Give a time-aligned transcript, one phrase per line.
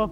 [0.00, 0.06] I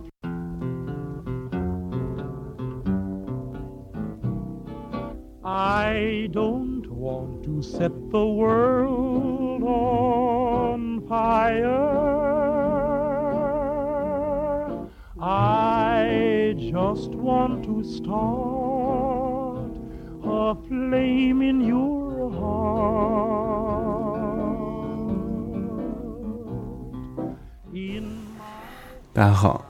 [6.33, 11.71] don't want to set the world on fire.
[15.23, 19.71] I just want to start
[20.25, 22.57] a flame in your heart.
[27.73, 28.17] In
[29.13, 29.65] 大家好，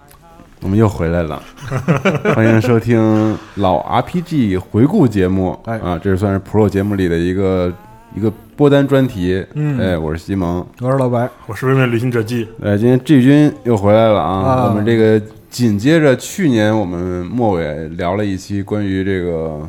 [0.66, 1.40] 我们又回来了，
[2.34, 5.56] 欢迎收听老 RPG 回顾节目。
[5.64, 5.78] 哎。
[5.78, 7.72] 啊，这是算是 Pro 节目里的一个
[8.16, 9.46] 一个播单专题。
[9.54, 9.78] 嗯。
[9.78, 10.66] 哎，我是西蒙。
[10.80, 14.42] 我是老白，我是微微旅行者记，哎，今天 G 君又回来了啊！
[14.42, 14.64] 啊。
[14.64, 19.60] 我们这个紧接着去年我们末尾聊了一期关于这个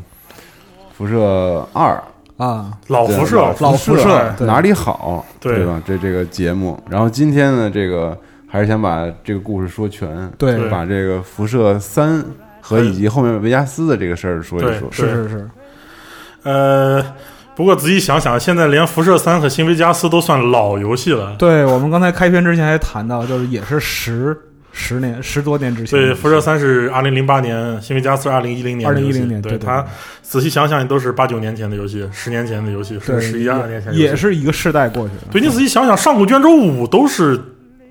[0.97, 2.03] 辐射二。
[2.37, 5.79] 啊，老辐射，老辐射哪里好，对吧？
[5.85, 12.23] 这这个节目，然后今天呢，这个还是想把这个故事说全，对，把这个辐射三
[12.61, 14.89] 和以及后面维加斯的这个事儿说一说。
[14.89, 15.49] 是是是，
[16.43, 17.05] 呃，
[17.55, 21.35] 不过仔细想想，现在连辐射三和新维加斯都算老游戏了。
[21.37, 24.37] 对我们刚才开篇之前还谈到，就是也是十
[24.71, 29.85] 十年十多年之前，对，辐射三是二零零八年，新维加斯是二零一零年二零一零年对对对它
[30.21, 34.15] 仔细想想，也都是八九年前的游戏，十年前的游戏，对是十一二年前的游戏也。
[34.15, 35.23] 是一个世代过去了。
[35.31, 37.37] 对你仔细想想，上古卷轴五都是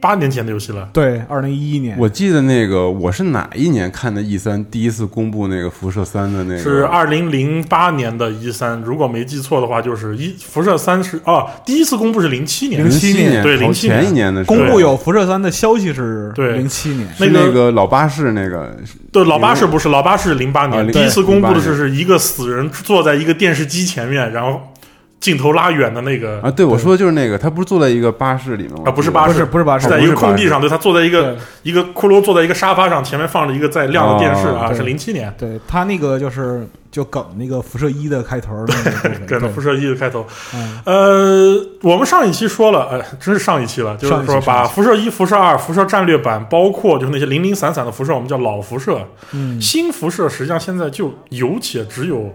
[0.07, 0.89] 八年前的游戏了。
[0.93, 6.59] 对，二零一一年，我记得那个我是哪一年看的 E 三第一次公布那个辐射三的那个？
[6.59, 14.01] 是二零零八年的一三，如果没记错的话，就是一辐射三是哦，第一次公布是零七年，零七年对零七年。
[14.01, 14.57] 前一年的时候。
[14.57, 16.57] 公布有辐射三的消息是对。
[16.57, 18.77] 零七年，是那个那个老巴士那个？
[19.11, 24.61] 对，老巴士不是，老巴士零八啊年、零第一次公布的是是一个死人坐在一个电视机前面，然后
[25.20, 28.84] 镜头拉远的那个啊，对我说的就是那个，他不是坐在一个巴士里面吗？
[28.86, 40.25] 啊，不是巴士，不是巴士在一个空地上，对他坐在一个一个骷髅坐在一一个沙发上，前面放着一个在亮的电视哦啊，是零七年，对他那个就是就梗那个辐射一的开头的那个部分，对，对辐射一的开头。
[40.55, 49.00] 嗯呃，我们上一期说了，呃，真是上一期了，就是说把辐射一、辐射二、辐射战略版，包括就是那些零零散散的辐射，我们叫老辐射。
[49.32, 52.32] 嗯，新辐射实际上现在就有且只有，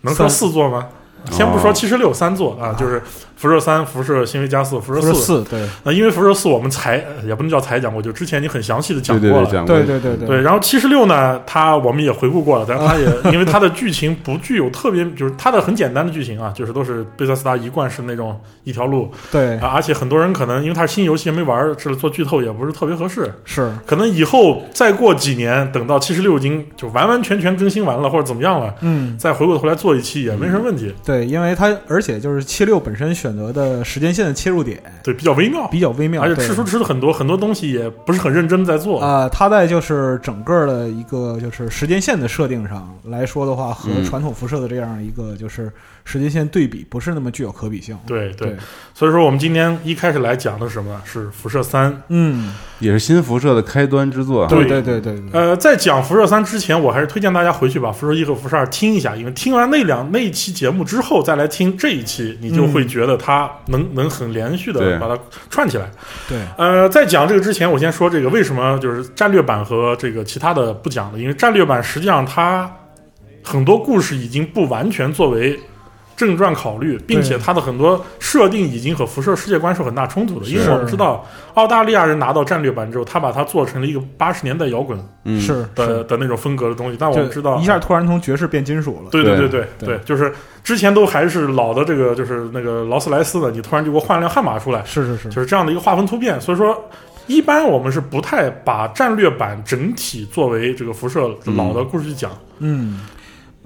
[0.00, 0.88] 能说四座吗？
[1.30, 3.02] 先不说七十六三座啊，就是
[3.36, 5.44] 辐射三、辐射新维加斯、辐射辐射四。
[5.44, 5.66] 对。
[5.84, 9.46] 那因为辐射四我们才呃也不能叫才讲过，就之前已经很详细的讲过了。
[9.66, 10.40] 对对对，对对。
[10.40, 19.56] 然后七十六呢，它我们也回顾过了，但是它也 因为它的剧情不具有特别，就是它的很简单的剧情啊，就是都是贝塞斯达一贯是那种一条路对。
[19.58, 44.04] 啊，而且很多人可能因为它是新游戏没玩做剧透也不是特别合适，是，可能以后再过几年，等到七十六已经就完完全全更新完了或者怎么样了，嗯，再回过头来做一期也没什么问题，对，因为它而且就是七六本身选择的时间线的切入点对，比较微妙，比较微妙，而且吃书吃的很多很多东西也不是很认真在做，啊、它在就是整个的一个就是时间线的设定上来说的话，和嗯。
[44.06, 45.70] 传统辐射的这样一个就是
[46.06, 47.98] 时间线对比，不是那么具有可比性。
[48.06, 48.56] 对对对，
[48.94, 51.02] 所以说我们今天一开始来讲的是什么呢？
[51.04, 52.00] 是辐射三。
[52.10, 54.48] 嗯，也是新辐射的开端之作啊。
[54.48, 65.18] 对对对对对对，呃，在讲辐射三之前，我还是推荐大家回去把辐射一和辐射二听一下，因为听完那两那一期节目之后，再来听这一期，你就会觉得它能、能很连续的把它
[65.50, 65.90] 串起来。
[66.28, 72.70] 对呃，在讲这个之前，我先说这个为什么就是战略版和这个其他的不讲了，因为战略版实际上它
[73.42, 75.58] 很多故事已经不完全作为
[76.16, 80.46] 正传考虑，并且它的很多设定已经和辐射世界观是有很大冲突的。
[80.46, 89.10] 因为我们知道，澳大利亚人拿到战略版之后，他把它做成了一个八十年代摇滚嗯，是的，的那种风格的东西，但我就们知道一下突然从爵士变金属了。
[89.10, 90.32] 对对对对对就是
[90.64, 96.40] 之前都还是老的这个，就是那个劳斯莱斯的，你突然就给我换辆悍马出来，是是是，就是这样的一个划分突变。
[96.40, 96.76] 所以说，
[97.26, 102.30] 一般我们是不太把战略版整体作为这个辐射老的故事去讲。
[102.58, 103.00] 嗯。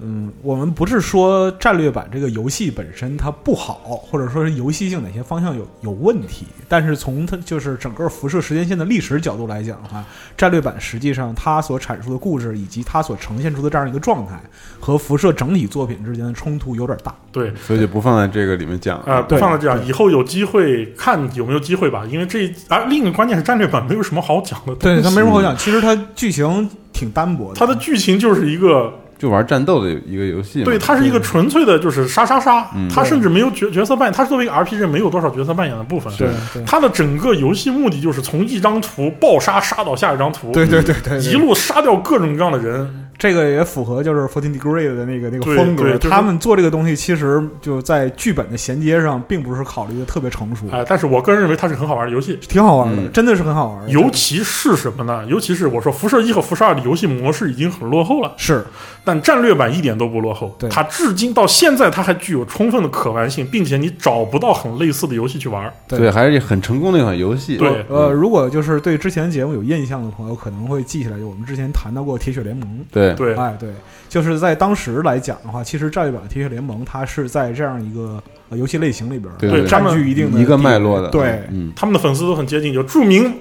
[0.03, 10.03] 嗯，我们不是说战略版这个游戏本身它不好，或者说是游戏性哪些方向有有问题，但是从它就是整个辐射时间线的历史角度来讲的话，
[10.35, 14.41] 战略版实际上它所阐述的故事以及它所呈现出的这样一个状态，
[14.79, 17.15] 和辐射整体作品之间的冲突有点大。
[17.31, 22.03] 对，所以就不放在这个里面讲了啊、不对放在这样，以后有机会看有没有机会吧。
[22.09, 27.59] 因为这一啊，另一个关键是战略版没有什么好讲的，对，它没什么好讲，其实它剧情挺单薄的。
[27.59, 28.91] 它的剧情就是一个
[29.21, 30.63] 就玩战斗的一个游戏。
[30.63, 36.11] 对，它是一个纯粹的，就是杀杀杀嗯，它甚至没有角角色扮演，它作为一个 RPG 没有多少角色扮演的部分。
[36.17, 43.00] 对对它的整个游戏目的就是从一张图爆杀杀到下一张图，对对对对，一路杀掉各种各样的人。
[43.21, 45.83] 这个也符合就是 Fourteen Degree 的那个那个风格。
[45.83, 53.87] 就是他们做这个东西，其实就在剧本的衔接上，并不是考虑的特别成熟，哎，但是我个人认为它是很好玩的游戏，挺好玩的，嗯真的是很好玩。
[53.87, 55.23] 尤其是什么呢？
[55.27, 58.65] 尤其是我说辐射一和辐射二的游戏模式已经很落后了，是
[59.05, 60.67] 但战略版一点都不落后对。
[60.71, 65.71] 它至今到现在，它还具有充分的可玩性，并且你找不到很类似的游戏去玩。
[65.87, 67.57] 对，还是很成功的一款游戏。
[67.57, 72.67] 对呃，如果就是对之前节目有印象的朋友，可能会记起来，就我们之前谈到过《铁血联盟》。
[72.91, 73.69] 对对，哎，对，
[74.09, 83.33] 就是在当时来讲的话，其实战略版的《铁血联盟》它是在这样一个呃游戏类型里边儿对对占据一定的一个地位脉络的，对，嗯，他们的粉丝都很接近，就著名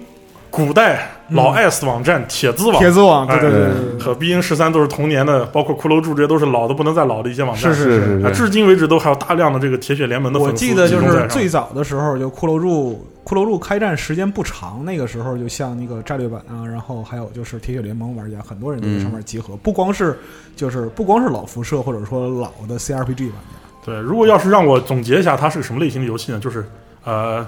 [0.51, 2.91] 古代老 S 网站铁子网铁。
[2.91, 7.73] 子网，对哎对对对对对和必应十三都是同年的，包括骷髅柱这些都是老的不能再老的一些网站。
[7.73, 20.19] 是是是啊，至今为止都还有大量的这个铁血联盟的粉我记得就是最早的时候，就骷髅柱，骷髅柱开战时间不长，那个时候就像那个战略版啊，然后还有就是铁血联盟玩家，很多人都在上面集合，不光是
[20.57, 26.41] 就是不光是老辐射或者说老的 CRPG 玩家，对，如果要是让我总结一下，它是个什么类型的游戏呢？
[26.41, 26.65] 就是
[27.05, 27.47] 呃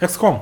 [0.00, 0.36] ，XCOM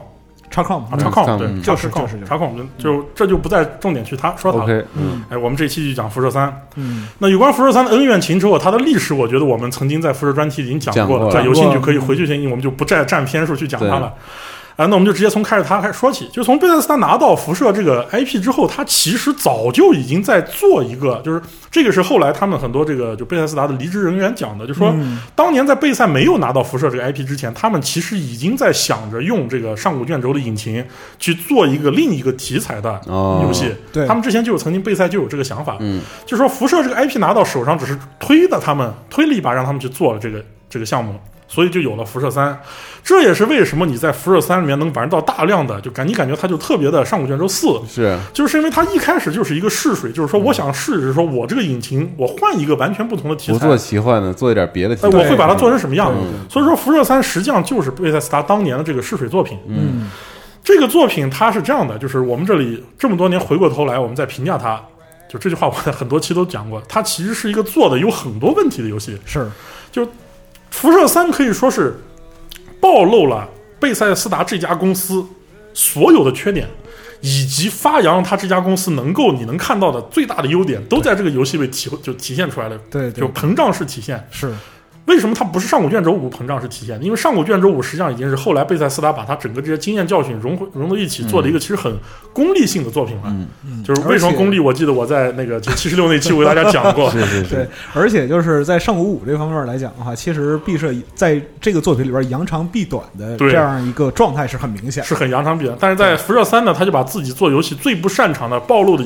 [0.50, 4.84] 叉 com 啊，插 com 对，嗯就是就是就是叉 com 就这就不再重点去它说它了。
[5.28, 6.52] 哎，我们这期就讲辐射三。
[6.74, 14.12] 嗯，那有关辐射三的恩怨情仇啊，它的历史，我觉得我们曾经在辐射专题已经讲过了，在有兴趣可以回去听，我们就不再占篇数去讲它了。
[14.80, 25.18] 啊，那我们就直接从开始他开始说起，就从贝塞斯达拿到辐射这个 IP 之后，他其实早就已经在做一个，就是这个是后来他们很多这个就贝塞斯达的离职人员讲的，就说、嗯。
[25.36, 30.82] 当年在贝塞没有拿到辐射这个 IP 之前，他们其实已经在想着用这个上古卷轴的引擎
[31.18, 33.70] 去做一个另一个题材的哦游戏。
[33.92, 34.06] 对。
[34.06, 41.14] 他们之前就有曾经贝塞就有这个想法，嗯，就说辐射这个 IP 拿到手上，只是推的他们推了一把，让他们去做了这个这个项目，
[41.50, 42.56] 所以就有了辐射三。
[43.02, 55.18] 这也是为什么你在辐射三里面能玩到大量的，就感你感觉它就特别的上古卷轴四，是就是因为它一开始就是一个试水，就是说我想试试说我这个引擎我换一个完全不同的题材不做，奇幻的，做一点别的题哎，材。
[55.18, 56.20] 我会把它做成什么样子？
[56.48, 59.58] 所以说辐射三实际上就是贝塞斯达当年的这个试水作品。
[59.66, 60.08] 嗯
[60.62, 64.78] 这个作品它是这样的，就是我们这里这么多年回过头来，我们在评价它，
[65.26, 69.18] 就这句话我在很多期都讲过，它其实是一个做的有很多问题的游戏。
[69.24, 69.50] 是
[70.70, 72.00] 辐射三可以说是
[72.80, 75.24] 暴露了贝塞斯达这家公司
[75.74, 76.68] 所有的缺点，
[77.20, 83.20] 以及发扬他这家公司能够你能看到的最大的优点，都在这个游戏被体就体现出来了，对对。
[83.20, 84.26] 就膨胀式体现。
[84.30, 84.52] 是
[85.10, 87.04] 为什么它不是上古卷轴五膨胀是体现的？
[87.04, 91.92] 因为上古卷轴五实际上已经是后来贝塞斯达把它整个这些经验教训融回融到一起，做的一个其实很
[92.32, 93.22] 功利性的作品了。
[93.26, 94.60] 嗯嗯就是为什么功利？
[94.60, 97.10] 我记得我在那个就七十六那期我给大家讲过。
[97.12, 105.02] 是是对，，而且就是在上古五这方面来讲的话，其实毕设在这个作品里边扬长避短的这样一个状态是很明显。
[105.02, 105.76] 是很扬长避短。
[105.80, 109.04] 但是在辐射三呢，他就把自己做游戏最不擅长的暴露的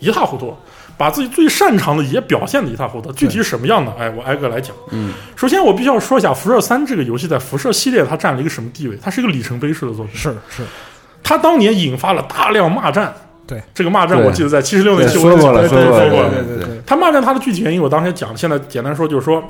[0.00, 0.54] 一塌糊涂，
[0.96, 3.12] 把自己最擅长的也表现的一塌糊涂。
[3.12, 3.92] 具体是什么样的？
[3.98, 4.74] 哎，我挨个来讲。
[4.90, 8.98] 嗯，首先我必须要说一下，辐射三这个游戏在辐射系列它占了一个什么地位？
[9.02, 10.14] 它是一个里程碑式的作品。
[10.14, 10.62] 是是，
[11.22, 13.12] 它当年引发了大量骂战。
[13.46, 18.36] 对，这个骂战我记得在七十六那对期我也讲说过了，对说过了，对过对对对对，他骂战它的具体原因，我当时也讲了。
[18.36, 19.40] 现在简单说，就是说，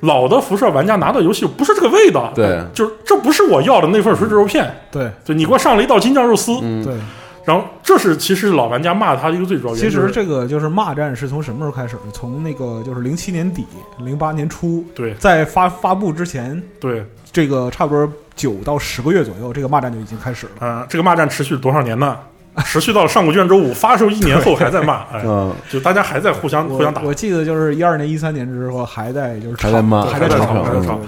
[0.00, 6.92] 老的辐射玩家拿到游戏不是这个味道，对就是这不是我要的那份水煮肉片，对就你给我上了一道京酱肉丝，嗯，对。
[7.46, 9.88] 然后这是其实老玩家骂他的一个最主要原因。
[9.88, 12.02] 其实这个就是骂战是从什么时候开始的？
[12.12, 13.64] 从那个就是零七年底、
[13.98, 20.52] 零八年初，对在发发布之前，对，这个差不多九到十个月左右，这个骂战就已经开始了。
[20.58, 22.18] 呃，这个骂战持续了多少年呢？
[22.64, 27.02] 持续到上古卷轴五发售一年后还在骂，哎，嗯，就大家还在互相互相打。
[27.02, 30.98] 我我记得就是一二年、一三年之后还在就是还在骂吵还在吵，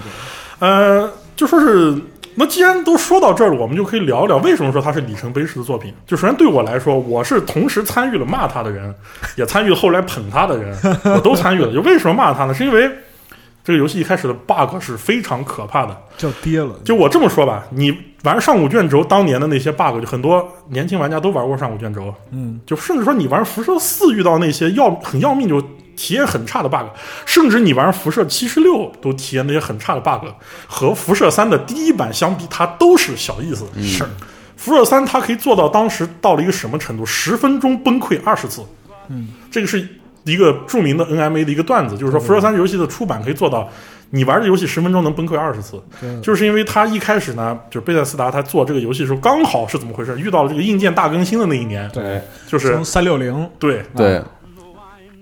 [0.59, 1.95] 呃，就说是
[2.39, 5.93] 那既然都说到这儿了，我们就可以聊聊为什么说它是里程碑式的作品。
[6.07, 8.95] 就首先对我来说，我是同时参与了骂他的人，
[9.35, 11.73] 也参与了后来捧他的人， 我都参与了。
[11.73, 12.53] 就为什么骂他呢？
[12.53, 12.89] 是因为
[13.61, 16.01] 这个游戏一开始的 bug 是非常可怕的。
[16.17, 16.79] 叫跌了。
[16.85, 17.93] 就我这么说吧，你
[18.23, 25.61] 玩上古卷轴当年的那些 bug，就很多年轻玩家都玩过上古卷轴，嗯，就甚至说你玩辐射四遇到那些要很要命就
[25.99, 26.85] 体验很差的 bug，
[27.25, 30.25] 甚至你玩辐射七十六都体验那些很差的 bug，
[30.65, 33.65] 和辐射三的第一版相比，它都是小意思。
[33.83, 34.05] 是
[34.55, 37.05] 辐射三它可以做到当时到了一个什么程度？
[37.05, 38.61] 十分钟崩溃二十次。
[39.09, 39.85] 嗯，这个是
[40.23, 43.69] 一个著名的 NMA 的一个段子，就是说辐射三游戏的出版可以做到。
[44.11, 50.19] 你玩这游戏十分钟能崩溃二十次，对就是因为他一开始呢，就是贝塞斯达他做这个游戏的时候，刚好是怎么回事？
[50.19, 54.19] 遇到了这个硬件大更新的那一年，对，就是从三六零对对，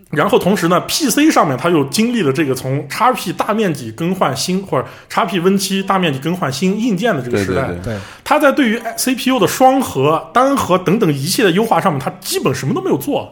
[0.10, 13.30] 然后同时呢，PC 上面它又经历了这个从 XP 大面积更换新或者 XP Win 七大面积更换新硬件的这个时代，对对对，它在对于 CPU 的双核、单核等等一系列优化上面，它基本什么都没有做。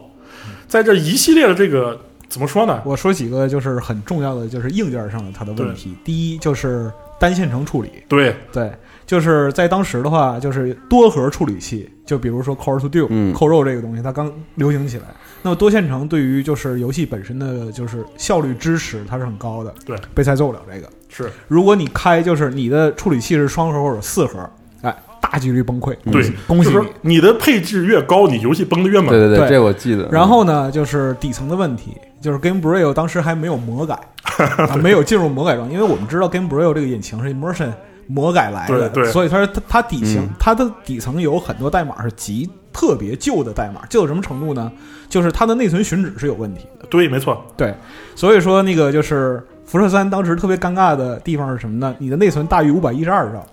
[0.68, 2.82] 在这一系列的这个怎么说呢？
[2.84, 5.96] 我说几个就是很重要的，就是硬件上的它的问题。
[6.04, 8.70] 第一就是单线程处理，对对，
[9.06, 15.04] 就是在当时的话，就是多核处理器，就比如说 Core to Do、嗯扣肉这个东西，它刚流行起来。
[15.42, 19.72] 那么多线程对于就是游戏本身的就是效率支持，它是很高的。
[19.84, 20.88] 对，备赛做不了这个。
[21.08, 24.38] 是如果你开就是你的处理器是双核或者四核，
[24.82, 25.94] 哎，大几率崩溃。
[26.10, 27.14] 对，恭喜就是你。
[27.14, 29.10] 你的配置越高，你游戏崩的越猛。
[29.10, 30.08] 对对对这我记得。
[30.10, 33.94] 然后呢，就是底层的问题，就是 Game Braille 当时还没有魔改，
[34.58, 37.70] 啊、没有进入魔改状，因为我们知道 Game Braille 这个引擎是 Immersion
[38.06, 44.70] 魔改来的，对对所以它它它底层、嗯它的底层有很多代码是极特别旧的代码，旧到什么程度呢？
[45.08, 46.86] 就是它的内存寻址是有问题的。
[46.90, 47.74] 对，没错，对，
[48.14, 51.94] 所以说那个就是辐射三当时特别尴尬的地方是什么呢？
[51.98, 53.44] 你的内存大于五百一十二兆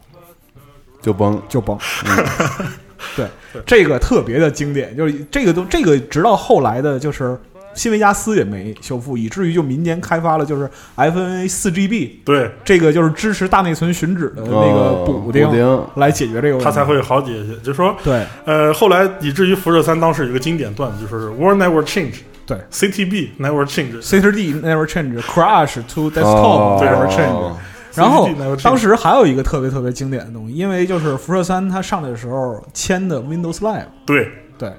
[1.01, 1.77] 就崩，就崩。
[3.17, 3.27] 对，
[3.65, 7.38] 这个特别的经典，就是这个都这个直到后来的，就是
[7.73, 17.55] 新维加斯也没修复，以至于就民间开发了就是 FNA 四 GB 对，这个就是支持大内存寻址的那个哦补丁丁，来解决这个问题，它才会好解决。
[17.63, 18.25] 就是说，对。
[18.45, 22.15] 呃，后来以至于辐射三当时有一个经典段子，就是 War never change，
[22.45, 22.57] 对。
[22.71, 26.11] CTB never change，CTD never change，Crash to 哦。
[26.11, 27.53] desktop never change。
[27.95, 28.27] 然后
[28.63, 34.73] 当时还有一个特别特别经典的东西，因为就是辐射三它上来的时候签的 Windows Live，对，对，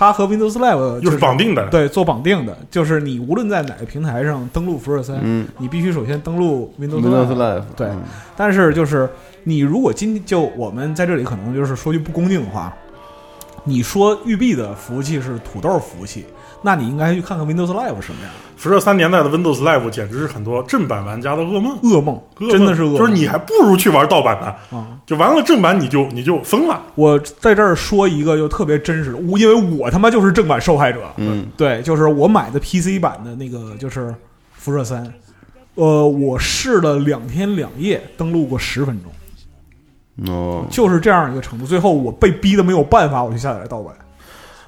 [0.00, 1.68] 它和 Windows Live 就是绑定的。
[1.68, 7.36] 对，做绑定的，就是你无论在哪个平台上登录辐射三，嗯你必须首先登录 Windows，Windows Live。
[7.36, 8.00] Live，对嗯
[8.34, 9.10] 但是就是
[9.44, 12.74] 你如果今就我们在这里可能就是说句不恭敬的话，
[13.64, 16.24] 你说育碧的服务器是土豆服务器，
[16.62, 22.96] 那你应该去看看 Windows Live 什么样，辐射三年代的 Windows Live 简直是很多正版玩家的噩梦，噩梦，噩梦真的是噩梦。
[22.98, 24.76] 就是你还不如去玩盗版呢。
[24.76, 24.98] 啊！
[25.06, 26.80] 就玩了正版，你就你就疯了。
[26.94, 34.14] 我在这儿说一个就特别真实的，我因为我他妈就是正版受害者，嗯，对，就是我买的 PC 版的那个就是
[34.52, 35.12] 辐射三，
[35.74, 39.10] 呃，我试了两天两夜，登录过十分钟。
[40.28, 41.64] 哦，就是这样一个程度。
[41.64, 43.94] 最后我被逼的没有办法，我去下载了盗版。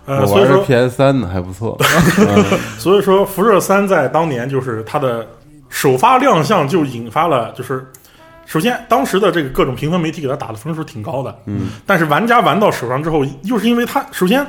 [0.05, 1.79] 呃，所以说 PS 三呢，还不错。
[2.19, 2.45] 嗯
[2.79, 5.27] 所以说，辐射三在当年就是它的
[5.69, 7.87] 首发亮相就引发了，就是
[8.45, 14.45] 首先当时的这个各种评分媒体给它打的分数挺高的，嗯，但是玩家玩到手上之后，又是因为它首先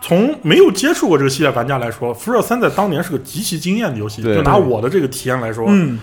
[0.00, 4.22] 从没有接触过这个系列玩家来说，辐射三在当年是个极其惊艳的游戏。
[4.22, 5.98] 就拿我的这个体验来说，嗯，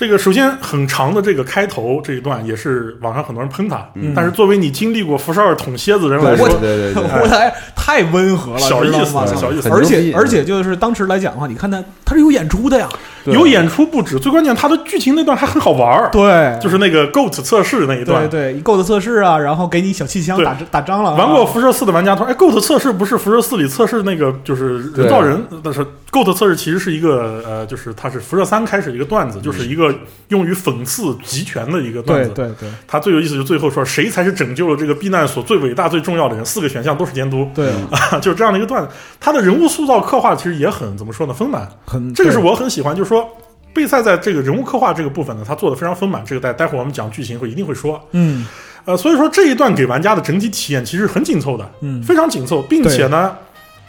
[0.00, 4.14] 这个首先很长的这个开头这一段也是网上很多人喷他，嗯。
[4.16, 12.88] 但是作为你经历过辐射二捅蝎子的人来说对，对对对，我太 太温和了，小意思小意思而且而且就是当时来讲的话，你看他他是有演出的呀，
[13.26, 16.08] 有演出不止，最关键他的剧情那段还很好玩儿。
[16.10, 18.26] 对，就是那个 GOAT 测试那一段。
[18.30, 18.54] 对。
[18.54, 29.94] 对，Goat 测试啊，然后给你小气枪打打蟑螂啊，玩过辐射四的玩家说：“哎，GOAT 测试不是辐射四里测试那个就是人造人，但是 GOAT 测试其实是一个呃，就是它是辐射三开始一个段子，就是一个
[30.28, 32.30] 用于讽刺集权的一个段子。
[32.30, 38.92] 对对对他最有意思就最后说谁才是拯救了这个避难所最伟大最重要的人，四个选项都是监督对， 啊，就是这样的一个段子。
[39.20, 41.68] 他的人物塑造刻画其实也很怎么说呢，丰满。
[41.86, 43.28] 很这个是我很喜欢，就是说。
[43.72, 46.24] 贝塞在这个人物刻画这个部分呢，他做的非常丰满。
[46.26, 48.04] 这个待待会儿我们讲剧情会一定会说。
[48.10, 48.44] 嗯
[48.84, 53.32] 呃，所以说这一段给玩家的整体体验其实很紧凑的，嗯非常紧凑，并且呢，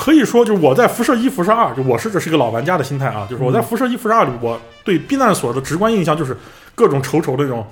[0.01, 6.36] 可以说就是我在辐射一、辐射二，就我是这是一个老玩家的心态啊，就是我在辐射一、辐射二里，我对避难所的直观印象就是
[6.74, 7.63] 各种丑丑的那种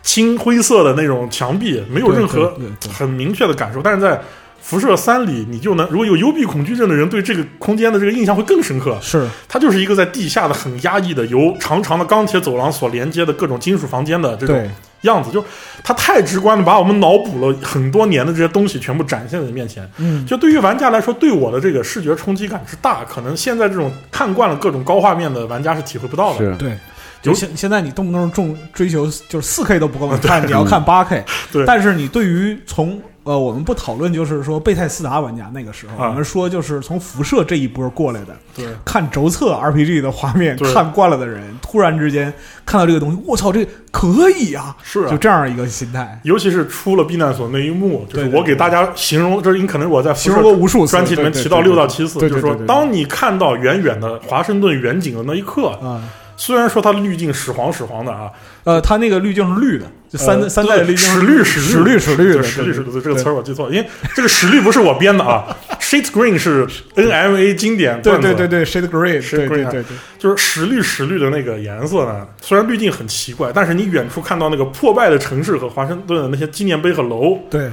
[0.00, 2.56] 青灰色的那种墙壁，没有任何
[2.96, 4.20] 很明确的感受，但是在
[4.60, 8.96] 辐射三里，你就能如果有幽闭恐惧症的人，对这个空间的这个印象会更深刻。
[9.00, 9.26] 是。
[9.48, 14.70] 它就是一个在地下的很压抑的，由长长的钢铁走廊所连接的各种金属房间的这种对
[15.02, 15.44] 样子，就
[15.82, 19.88] 它太直观的把我们脑补了很多年的这些东西全部展现在你面前。
[19.98, 26.38] 嗯就对于玩家来说，对我的这个视觉冲击感之大，可能现在这种看惯了各种高画面的玩家是体会不到的。
[26.38, 26.76] 是对。
[27.20, 31.24] 就现现在你动不动重追求就是四 K 都不够 看，你要看八 K。
[31.52, 36.08] 对但是你对于从呃，我们不讨论就是说贝泰斯达玩家那个时候，啊。
[36.08, 38.64] 我们说就是从辐射这一波过来的，对。
[38.86, 42.32] 看轴测 RPG 的画面看惯了的人，突然之间
[42.64, 44.74] 看到这个东西，我操，这可以啊！
[44.82, 45.10] 是啊。
[45.10, 56.02] 就这样一个心态，尤其是出了避难所那一幕，就是我给大家形容，这可能我在形容过无数次专题里面提到六到七次，就是说当你看到远远的华盛顿远景的那一刻，啊，
[56.40, 58.30] 虽然说它滤镜屎黄屎黄的啊，
[58.62, 63.34] 呃，它那个滤镜是绿的，就三、呃三代的滤镜屎绿屎屎绿屎绿的，屎绿屎绿，这个词儿。
[63.34, 65.44] 我记错了，因为 这个屎绿不是我编的啊
[65.80, 66.64] ，shit green 是
[66.94, 77.68] NMA 经典对，对对对 shit green，shade 对对 green 对对，就是屎绿屎绿的那个颜色呢，虽然滤镜很奇怪，但是你远处看到那个破败的城市和华盛顿的那些纪念碑和楼，对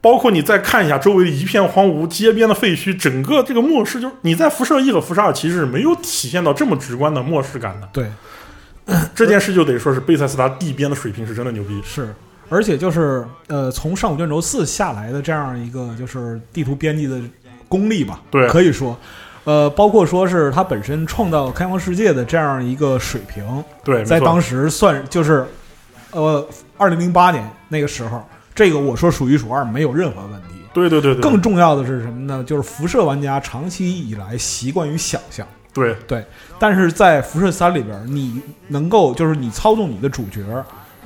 [0.00, 7.88] 包括你再看一下周围一片荒芜、街边的废墟，整个这个末世，就是你在辐射一和辐射二其实是没有体现到这么直观的末世感的。
[7.92, 8.06] 对
[9.14, 11.80] 这件事就得说是贝塞斯达地边的水平是真的牛逼。
[11.84, 12.14] 是，
[12.48, 17.20] 而且就是呃，从上古卷轴四下来的这样一个就是地图编辑的
[17.68, 18.98] 功力吧，对可以说。
[19.44, 25.46] 呃，包括说是他本身创造开放世界的这样一个水平，对，在当时算就是，
[26.10, 28.22] 呃，二零零八年那个时候，
[28.60, 30.48] 这个我说数一数二，没有任何问题。
[30.70, 32.44] 对对对对，更重要的是什么呢？
[32.46, 36.22] 就是辐射玩家长期以来习惯于想象，对对，
[36.58, 38.38] 但是在辐射三里边，你
[38.68, 40.42] 能够就是你操纵你的主角，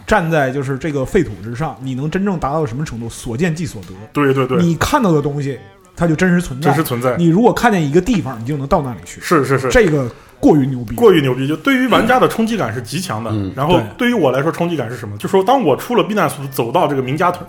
[0.05, 3.09] 站在就是这个废土之上，你能真正达到什么程度？
[3.09, 5.57] 所见即所得，对对对，你看到的东西，
[5.95, 6.71] 它就真实存在。
[6.71, 9.69] 真实存在，你如果看见一个地方，你就能到那里去，是是是。
[9.69, 10.95] 这个过于牛逼。
[10.95, 13.31] 过于牛逼，就对于玩家的冲击感是极强的。
[13.33, 15.17] 嗯然后对对于我来说，冲击感是什么？
[15.19, 17.47] 就说当我出了避难所，走到这个明家屯，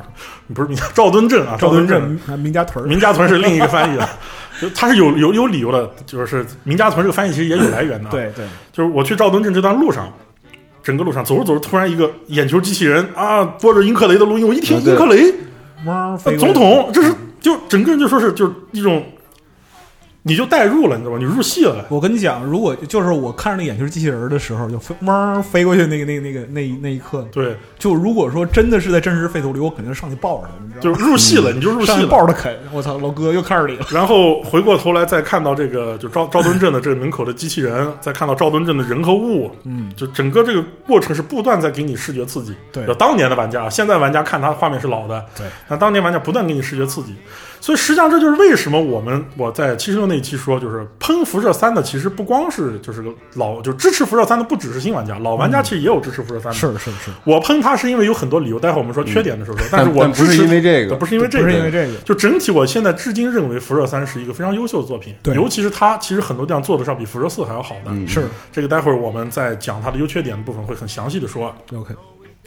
[0.53, 4.07] 不是明家赵墩镇啊，赵墩墩镇啊名家屯儿， 明家屯是另一个翻译的，
[4.61, 10.11] 就它是有有有理由的，就是明家屯这个翻译其实也有来源的。，对对，就是我去赵墩镇这段路上，
[10.83, 15.33] 整个路上走着走着，突然一个眼球机器人啊，播着英克雷的录音，我一听英克雷，
[16.37, 19.03] 总统，这是就整个人就说是就是一种，
[20.27, 21.19] 你就代入了，你知道吧？
[21.19, 21.85] 你入戏了。
[21.87, 30.97] 我跟你讲，如果就是我看着那眼球机器人的时候，就飞嗡飞过去那个那个那个那一那一刻，对，就如果说真的是在真实废土里，我肯定上去抱着他，你知道吗？
[30.97, 32.05] 就是入戏了，你就入戏。
[32.07, 33.85] 抱着他啃，我操，老哥又看着你了。
[33.91, 42.55] 然后回过头来再看到这个，就赵赵墩镇的这个门口的机器人，再看到赵墩镇的人和物，嗯，就整个这个过程是不断在给你视觉刺激。
[42.71, 47.13] 对有当年的玩家，现在玩家看它画面是老的，对，那当年玩家不断给你视觉刺激，
[47.65, 53.03] 所以实际上这就是为什么我们我在七十六那一期说，就是喷辐射三的，其实不光是就是
[53.37, 56.53] 老，就支持辐射三的不只是新玩家，老玩家其实也有支持辐射三的。
[56.53, 67.89] 是是是，我喷它是因为有很多理由，待会儿我们说缺点的时候说，但是我不是因为这个不是因为这个不，是因为这个，就整体，我现在至今认为《辐射三》是一个非常优秀的作品，对尤其是它其实很多地方做得上比《辐射四》还要好的。
[67.89, 71.51] 嗯是这个待会儿我们在讲它的优缺点的部分会很详细的说。
[71.73, 71.95] OK，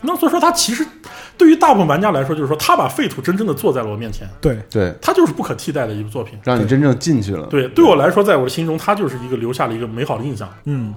[0.03, 0.87] 那所以说，他其实
[1.37, 6.39] 对于大部分玩家来说，就是说，他把废土真正的做在了我面前，对对，他就是不可替代的一部作品。
[6.45, 7.47] 让你真正进去了。
[7.47, 10.49] 对，对我来说，在我的心中，他就是一个留下了一个美好的印象。
[10.65, 10.95] 嗯，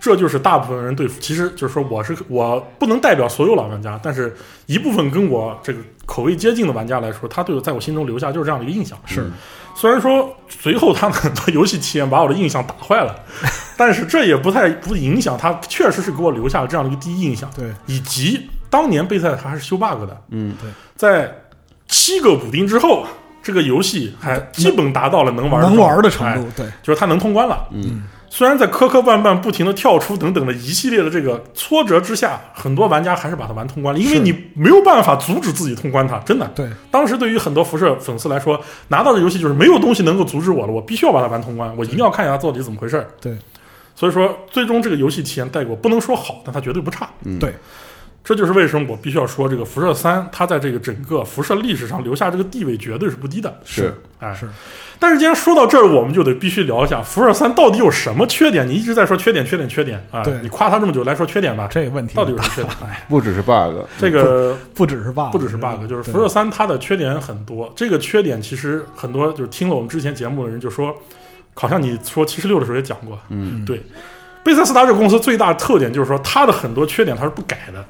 [0.00, 4.34] 这就是大部分人对，其实就是说，我是我不能代表所有老玩家，但是
[4.66, 8.96] 一部分跟我这个口味接近的玩家来说，他对我在我心中留下就是这样的一个印象。
[9.06, 9.28] 是
[9.74, 13.14] 虽然说随后他们很多游戏体验把我的印象打坏了，
[13.76, 17.72] 但是这也不太不影响他确实是给我留下了这样的一个第一印象，对。
[17.86, 20.70] 以及当年贝塞他还是修 bug 的，嗯，对。
[20.96, 21.32] 在
[21.88, 23.04] 七个补丁之后，
[23.42, 26.66] 这个游戏还基本达到了能玩能玩的程哎度，对。
[26.82, 27.68] 就是它能通关了。
[27.72, 28.04] 嗯，
[28.36, 36.44] 虽然在磕磕绊绊、不停的跳出等等的一系列的这个挫折之下，很多玩家还是把它玩通关了，因为你没有办法阻止自己通关它，真的。
[36.52, 43.06] 对当时对于很多辐射粉丝来说，拿到的游戏就是没有东西能够阻止我了，我必须要把它玩通关，我一定要看一下到底怎么回事儿。
[43.20, 43.38] 对
[43.94, 47.08] 所以说，最终这个游戏体验带给我不能说好，但它绝对不差。
[47.22, 47.54] 嗯对，
[48.24, 53.54] 这就是为什么我必须要说，这个辐射三它在这个整个辐射历史上留下这个地位绝对是不低的。
[53.64, 54.48] 是哎，是。
[54.98, 58.66] 但是既然说到这儿，我们就得必须聊一下辐射三到底有什么缺点？
[58.66, 60.22] 你一直在说缺点、缺点、缺点啊！
[60.22, 62.74] 对你夸它这么久，来说缺点吧，这个问题到底有什么缺点？
[62.88, 67.70] 哎，不只是 bug，这个不只是 bug，不只是 bug，就是对辐射三它的缺点很多。
[67.76, 70.96] 这个缺点其实很多，就是听了我们之前节目的人就说，
[71.52, 73.82] 好像你说七十六的时候也讲过，嗯，对。
[74.42, 77.84] 贝塞斯达这个公司最大的特点就是说，它的很多缺点它是不改的。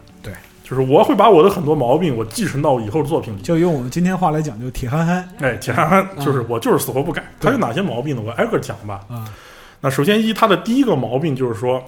[0.64, 3.42] 对，就是我会把我的很多毛病我继承到以后的作品里。
[3.42, 7.22] 就用我们今天话来讲，就铁憨憨哎，铁憨憨就是我就是死活不改。
[7.38, 8.22] 他有哪些毛病呢？
[8.24, 9.00] 我挨个讲吧。
[9.08, 9.24] 啊，
[9.80, 11.82] 那首先一，它的第一个毛病就是说，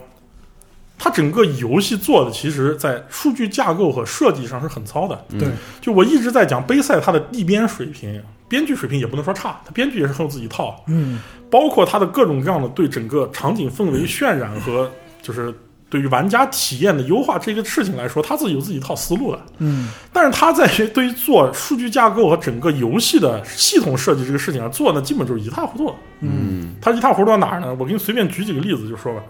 [0.98, 5.24] 它整个游戏做的其实在数据架构和设计上是很糙的。
[5.30, 5.48] 嗯对
[5.80, 11.18] 就我一直在讲杯赛它的地边水平，编剧水平也不能说差，它编剧也是很有自己一套，嗯
[11.50, 14.90] 包括它的各种各样的对整个场景氛围渲染和
[15.22, 15.54] 就是
[15.88, 19.40] 对于玩家体验的优化这个事情来说，他自己有自己一套思路的。
[19.58, 25.94] 嗯但是他在于 对于做数据架构和整个游戏的系统设计这个事情上做呢，基本就是一塌糊涂。
[26.20, 27.74] 嗯他一塌糊涂到哪儿呢？
[27.78, 29.22] 我给你随便举几个例子就说吧。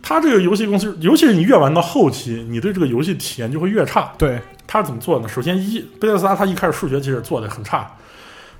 [0.00, 4.12] 他这个游戏公司，尤其是你越玩到后期，你对这个游戏体验就会越差。
[4.16, 5.28] 对他是怎么做的呢？
[5.28, 7.90] 首先一，贝塞斯达他一开始数学其实做的很差，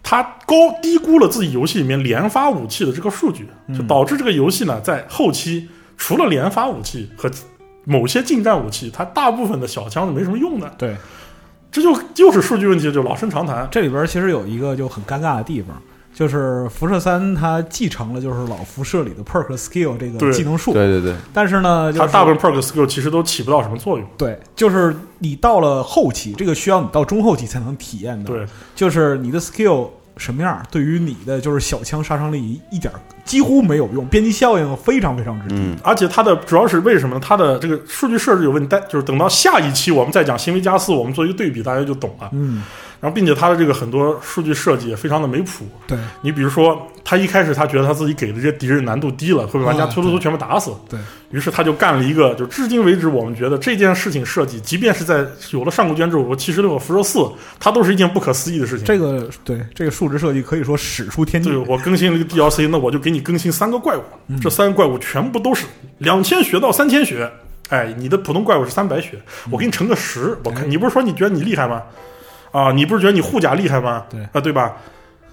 [0.02, 5.68] 他高低估了自己游戏里面连发武器的这个数据，就导致这个游戏呢在后期
[5.98, 7.30] 除了连发武器和
[7.84, 10.72] 某些近战武器，它大部分的小枪是没什么用的。
[10.78, 10.96] 对，
[11.70, 13.68] 这就又是数据问题，就老生常谈。
[13.70, 15.76] 这里边其实有一个就很尴尬的地方，
[16.14, 24.06] 就是辐射三它继承了就是老辐射里的 perk skill 这个技能树，对对对，但是呢，就是它大部分 perk skill 其实都起不到什么作用。
[24.16, 28.26] 对，就是你到了后期，这个需要你到中后期才能体验的。
[28.30, 32.92] 对，就是你的 skill 什么样，对于你的就是小枪杀伤力一点
[33.24, 35.54] 几乎没有用，边际效应非常非常之低。
[35.56, 37.20] 嗯，而且它的主要是为什么呢？
[37.24, 42.28] 它的这个数据设置有问题，但就是等到下一期我们再讲新维加四，我们做一个对比，大家就懂了。
[42.32, 42.62] 嗯，
[43.00, 45.64] 然后，并且它的这个很多数据设计也非常的没谱。
[45.86, 50.72] 对你比如说，他一开始他觉得他自己给的这些敌人难度低了，会被玩家啊突突突全部打死。
[50.88, 50.98] 对，
[51.30, 57.20] 于是他就干了一个，就至今为止我们觉得这件事情设计，即便是在有了上古卷轴和七十六和辐射四，
[57.60, 58.84] 它都是一件不可思议的事情。
[58.84, 61.58] 这个对这个数值设计可以说使出天际对，。
[61.58, 65.64] 我更新了一个 DLC，那我就给你更新三个怪物，嗯这三个怪物全部都是
[65.98, 67.30] 两千血到三千血。
[67.68, 69.10] 哎，你的普通怪物是三百血，
[69.46, 70.36] 嗯我给你乘个十。
[70.44, 71.82] 我哎看你不是说你觉得你厉害吗？
[72.50, 74.04] 啊，你不是觉得你护甲厉害吗？
[74.10, 74.72] 对啊，对吧？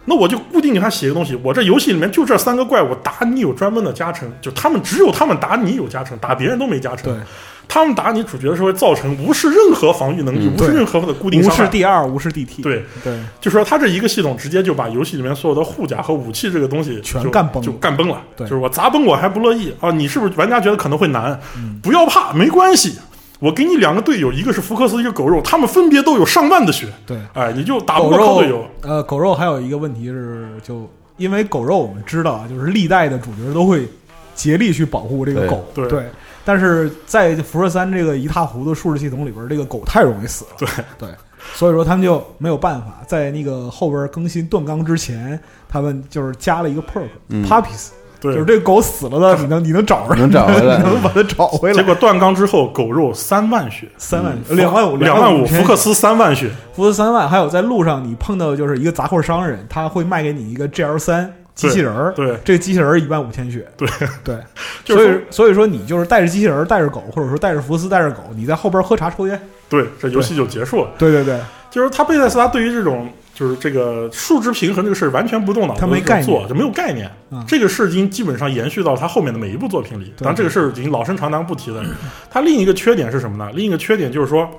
[0.07, 7.11] 那我就固定给他写个东西，我这游戏里面就这三个怪物打你有专门的加成，就他们只有他们打你有加成，打别人都没加成。
[7.11, 7.19] 对，
[7.67, 11.71] 他们打你主角的时候会造成无视任何防御能力，嗯无视任何的固定无伤害视。
[11.71, 12.61] 第二，无视 DT。
[12.61, 18.21] 对，对，就说他这一个系统直接就把游戏里面所有的护甲和武器这个东西全干崩就干崩了。
[18.37, 19.89] 对就是我砸崩我还不乐意啊！
[19.89, 21.39] 你是不是玩家觉得可能会难？
[21.57, 22.99] 嗯不要怕，没关系。
[23.39, 26.87] 我给你两个队友，一个是福克斯，一个狗肉，他们分别都有上万的血。
[27.05, 28.65] 对，哎，你就打不狗肉过靠队友。
[28.81, 33.87] 呃，狗肉还有一个问题是，就因为狗肉我们知道啊，就是历代的主角都会
[34.33, 35.49] 竭力去保护这个对。
[35.49, 36.05] 狗，对。
[36.45, 40.67] 但是在辐射三这个一塌糊涂数值系统里边，这个狗太容易死了，对。
[40.99, 41.09] 对，
[41.55, 47.43] 所以说他们就没有办法在那个后边更新断钢之前，他们就是加了一个 perk、嗯。
[47.47, 47.89] Puppies，
[48.33, 51.75] 就是，这个狗死了的，你能你能找着，能找回来 你能把它找回来。
[51.75, 56.49] 结果断钢之后，狗肉三万血，三万两万五两，万五福克斯三万血。
[56.73, 63.87] 福斯三万，还有在路上你碰到的就是一个杂货商人，他会卖给你一个 GL 三机器人儿，对这个机器人儿一万五千血，对
[64.25, 64.37] 对，
[64.85, 70.89] 所以所以说你就是带着机器人儿，带着狗，或者说带着福斯，带着狗，你在后边喝茶抽烟，对，这游戏就结束了。
[70.97, 71.39] 对对对，
[71.71, 77.11] 就是他贝塞斯达对于这种就是这个数值平衡这个事儿完全不动脑子，他没概念做，就没有概念。
[77.31, 80.13] 嗯这个事已经基本上延续到他后面的每一部作品里。
[80.17, 81.83] 当然，这个事儿已经老生常谈不提了。
[82.31, 83.51] 他另一个缺点是什么呢？
[83.53, 84.49] 另一个缺点就是说，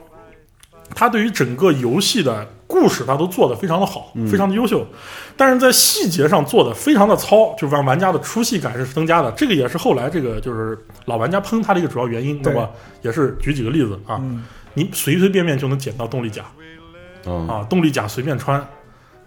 [0.94, 4.86] 他对于整个游戏的故事，他都做得非常的好，非常的优秀，
[5.38, 9.32] 但是在细节上做的非常的糙，就让玩家的出戏感是增加的。
[9.32, 16.44] 这个也是后来这个就是老玩家喷他的一个主要原因，对那么也是举几个例子啊，嗯，你随随便便就能捡到动力甲。
[17.26, 18.64] 嗯啊，动力甲随便穿，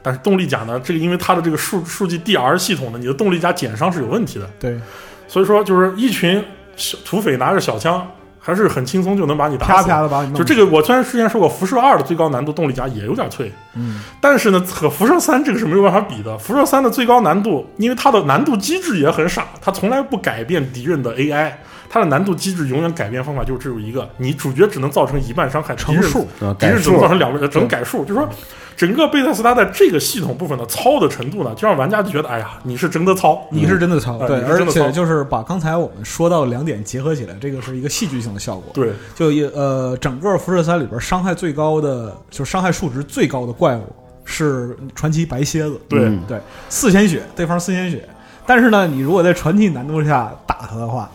[0.01, 4.79] 但是动力甲呢，这个因为它的这个数数据 DR 系统呢，你的动力甲减伤是有问题的，对，
[5.27, 6.43] 所以说就是一群
[6.75, 8.07] 小土匪拿着小枪，
[8.39, 9.71] 还是很轻松就能把你打死。
[9.71, 10.33] 啪啪的把你。
[10.33, 16.37] 就这个，我虽然之前说过，辐射二的最高难度动力甲也有点脆，嗯，但是呢，和辐射三这个是没有办法比的。
[16.37, 21.51] 辐射三的最高难度，因为它的难度机制也很傻，它从来不改变敌人的 AI，
[21.89, 26.27] 它的难度机制永远改变方法就只有一个，你主角只能造成一半伤害，乘数，
[26.59, 28.05] 敌人只能造成两个，只能改数。
[28.05, 28.29] 就是说，
[28.77, 38.71] 整个贝塞斯达在这个系统部分的糙的程度呢，就让玩家就觉得，哎呀，你是真的糙，你是真的糙，嗯对，而且就是把刚才我们说到两点结合起来，这个是一个戏剧性的效果。
[38.73, 38.93] 对。
[39.15, 43.83] 就一呃，整个辐射三里边伤害最高的，就是伤害数值最高的怪物
[44.23, 46.03] 是传奇白蝎子，对。
[46.03, 48.07] 嗯对，四千血，对方四千血。
[48.45, 51.09] 但是呢，你如果在传奇难度下打他的话，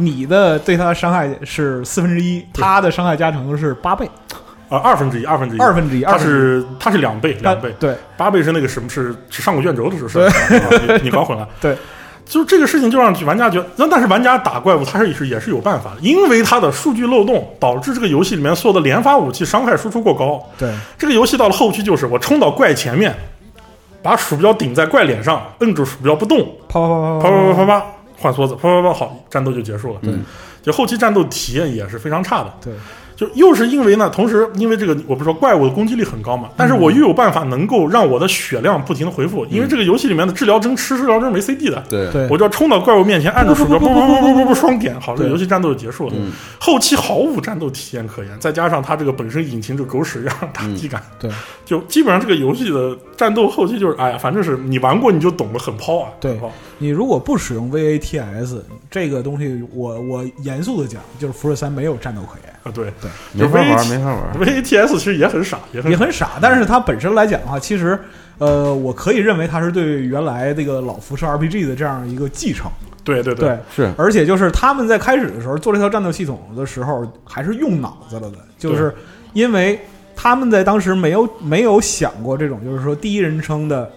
[0.00, 4.08] 你的对他的伤害是四分之一，他的伤害加成是八倍，
[4.68, 6.60] 啊，二分之一，二分之一，二分之一，它二分之一。
[6.60, 7.94] 是他是两倍，两倍，对。
[8.16, 10.26] 八倍是那个什么是是上古卷轴的时候
[10.86, 11.46] 你你搞混了。
[11.60, 11.76] 对，
[12.24, 20.42] 就是这个事情就让玩家觉得，那但是玩家打怪物他是是也是有办法的，因为它的数据漏洞导致这个游戏里面所有的连发武器伤害输出过高。
[20.56, 20.72] 对。
[20.96, 23.14] 这个游戏到了后期就是我冲到怪前面，
[24.02, 27.18] 把鼠标顶在怪脸上，摁住鼠标不动，啪啪啪。
[27.20, 27.86] 啪啪啪啪啪
[28.20, 30.00] 换梭子，啪啪啪好，战斗就结束了。
[30.02, 30.12] 对，
[30.62, 32.54] 就后期战斗体验也是非常差的。
[32.62, 32.74] 对
[33.20, 42.10] 就又是因为呢，同时因为这个，我不是说怪物的攻击力很高嘛，但是我又有办法能够让我的血量不停的回复，因为这个游戏里面的治疗针吃治疗针没 CD 的，对。
[42.10, 46.14] 对，我就要冲到怪物面前，按住鼠标，不不不不不不双点，好，这个游戏战斗就结束了。
[46.16, 51.30] 嗯后期毫无战斗体验可言，再加上它这个本身引擎就狗屎一样的打击感，对
[51.64, 56.38] 就基本上这个游戏的战斗后期就是，哎呀，反正是你玩过你就懂了很抛啊，对
[56.78, 64.38] 你如果不使用 VATS 这个东西，我我严肃的讲，就是辐射三没有战斗可言，啊，对对，没法玩，没法玩。
[64.38, 66.30] VATS 其实也很傻，也很傻也很傻。
[66.40, 67.98] 但是它本身来讲的话，其实
[68.38, 72.70] 呃，我可以认为它是对原来这个老辐射 RPG 的这样一个继承。
[73.02, 78.94] 对对对，是而且就是他们在开始的时候做这套战斗系统的时候，还是用脑子了的，就是
[79.32, 79.80] 因为
[80.14, 83.90] 他们在当时没有没有想过这种，就是说第一人称的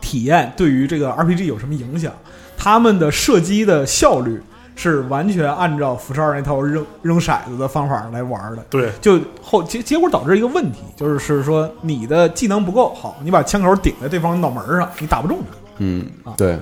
[0.00, 2.12] 体验对于这个 RPG 有什么影响，
[2.56, 4.40] 他们的射击的效率
[4.76, 8.64] 是完全按照辐射二那套扔扔骰子的方法来玩的。
[8.70, 15.56] 对就后结结果导致一个问题，就是是说你的技能不够好，你把枪口顶在对方脑门上，你打不中他。
[15.78, 16.58] 嗯啊，对，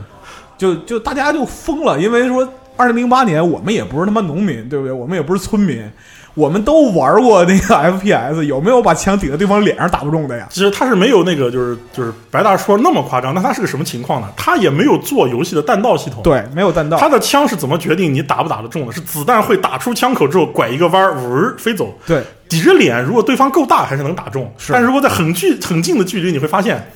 [0.56, 4.92] 就就大家就疯了，因为说二零零八年我们也不是他妈农民，对不对？
[4.92, 5.90] 我们也不是村民，
[6.34, 10.46] 我们都玩过那个 FPS，有没有把枪顶在对方脸上打不中的呀？
[10.50, 14.28] 其实他是没有那个就是就是白大说那么夸张，那他是个什么情况呢？
[14.36, 18.92] 他也没有做游戏的弹道系统，，对，没有弹道，他的枪是怎么决定你打不打得中的？
[18.92, 22.22] 是子弹会打出枪口之后拐一个弯儿，呜儿飞走，对。
[22.48, 24.74] 抵着脸，如果对方够大还是能打中，是。
[24.74, 26.86] 但是如果在很距很近的距离，你会发现，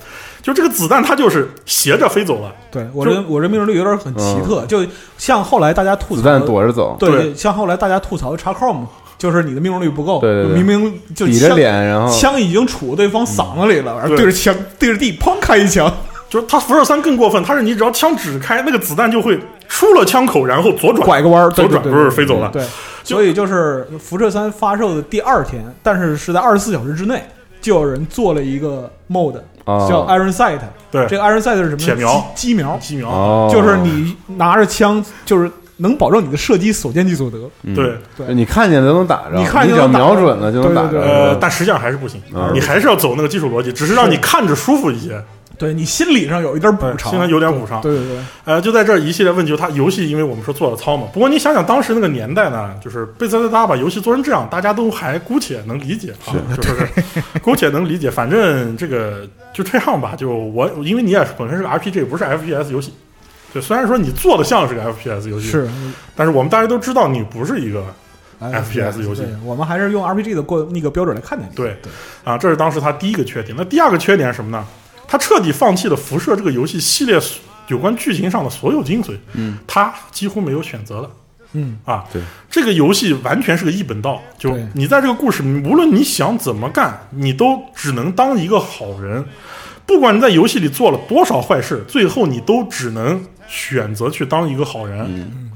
[0.42, 2.52] 就这个子弹它就是斜着飞走了。
[2.70, 4.84] 对，我这我这命中率有点很奇特，就
[5.16, 7.34] 像后来大家吐槽子弹躲着走，对，对。
[7.34, 8.84] 像后来大家吐槽的 XCOM，
[9.18, 10.62] 就是你的命中率不够，对对对。
[10.62, 12.12] 明明就抵着脸，然后。
[12.12, 15.92] 枪已经杵对方嗓子里了，然后对对着枪对着地砰开一枪，
[16.28, 22.50] 就是他辐射三更过分，它是你只要枪指开，那个子弹就会出了枪口，然后左转，拐个弯儿，左转不是飞走了。
[22.52, 22.62] 对，
[23.02, 27.22] 所以就是辐射三发售的第二天，但是是在二十四小时之内，
[27.60, 30.60] 就有人做了一个 mode 叫 Iron Sight。
[30.90, 31.06] 对。
[31.06, 31.76] 这个 Iron Sight 是什么？
[31.76, 31.78] 呢？
[31.78, 32.32] 铁苗。
[32.34, 37.38] 机机瞄，鸡苗，哦，就是你拿着枪，就是能保证你的射击所见即所得。
[37.62, 37.74] 嗯。
[37.74, 38.34] 对，对。
[38.34, 41.12] 你看见了都能打着，你看见瞄准了就能打着，对对对。
[41.12, 42.50] 呃，但实际上还是不行，嗯。
[42.54, 45.20] 你还是要走那个基础逻辑，只是让你看着舒服一些，
[45.58, 47.80] 对你心理上有一点补偿，对心里有点补偿。
[47.80, 56.86] 对对对，呃，就在这一系列问题，它游戏因为我们说做了操嘛，不过你想想当时那个年代呢，就是贝塞斯达把游戏做成这样，大家都还姑且能理解啊，就是
[57.40, 60.14] 姑且能理解，反正这个就这样吧。
[60.16, 62.92] 就我因为你也是本身是个 RPG，不是 FPS 游戏，
[63.52, 65.68] 对，虽然说你做的像是个 FPS 游戏，，是
[66.14, 67.84] 但是我们大家都知道你不是一个
[68.38, 71.54] 哎 FPS 游戏对我们还是用 RPG 的过那个标准来看待你。
[71.54, 71.90] 对对，
[72.24, 73.54] 啊，这是当时他第一个缺点。
[73.56, 74.66] 那第二个缺点是什么呢？
[75.08, 77.18] 他彻底放弃了辐射这个游戏系列
[77.68, 81.10] 有关剧情上的所有精髓，嗯，它几乎没有选择了。
[81.52, 89.24] 嗯，啊，对，这个游戏完全是个一本道，就你在这个故事，无论你想怎么干，你都只能当一个好人。
[89.86, 95.00] 不管你在游戏里做了多少坏事，最后你都只能选择去当一个好人。
[95.08, 95.50] 嗯。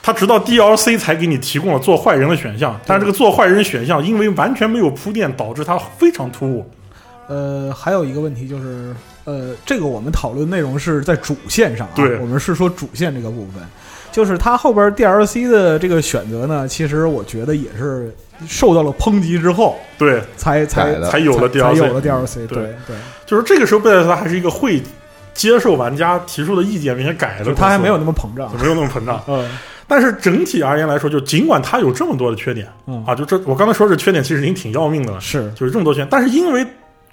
[0.00, 6.64] 他直到 DLC 才给你提供了做坏人的选项，但是这个做坏人选项因为完全没有铺垫，导致它非常突兀。
[7.26, 12.16] 呃，还有一个问题就是，呃，这个我们讨论内容是在主线上啊，对。
[12.20, 13.62] 我们是说主线这个部分，
[14.10, 18.10] 就是他后边 DLC 的这个选择呢，其实我觉得也是
[18.46, 22.46] 受到了抨击之后对，才才才有了 DLC 才有了 DLC，对。
[22.46, 22.96] 对对，
[23.26, 24.80] 就是这个时候贝塞斯达还是一个会
[25.38, 29.22] 接受玩家提出的意见并且改的它还没有那么膨胀，没有那么膨胀。
[29.28, 29.48] 嗯
[29.90, 36.08] 但是整体而言来说，就尽管它有这么多的缺点嗯啊，就这我刚才说这缺点其实已经挺要命的了，是就是这么多缺点。
[36.10, 36.66] 但是因为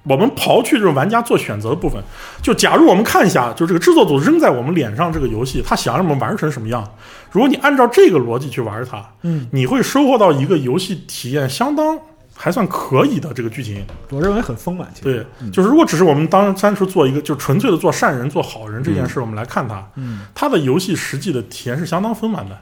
[0.03, 2.03] 我们刨去这种玩家做选择的部分，
[2.41, 6.85] 就假如我们看一下，就这个制作组扔在我们脸上这个游戏，他想让我们玩成什么样？
[7.31, 11.97] 如果你按照这个逻辑去玩它，嗯，你会收获到一个游戏体验相当
[12.35, 13.83] 还算可以的这个剧情。
[14.09, 22.59] 我认为很丰满，对，就是如果只是我们当单纯做一个就纯粹的做善人、做好人这件事，我们来看它，嗯它的游戏实际的体验是相当丰满的。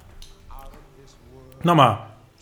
[1.64, 1.98] 那么，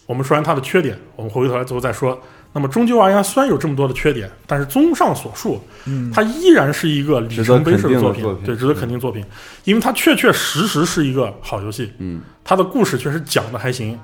[0.06, 2.20] 我们说完它的缺点，我们回过头来最后再说。
[2.54, 9.24] 那么，终究而言，虽然有这么多的缺点，但是综上所述，嗯，它依然是一个里程碑式的作品对，值得肯定作品，
[9.64, 11.94] 因为它确确实实是一个好游戏。
[12.00, 13.98] 嗯，它的故事确实讲的还行，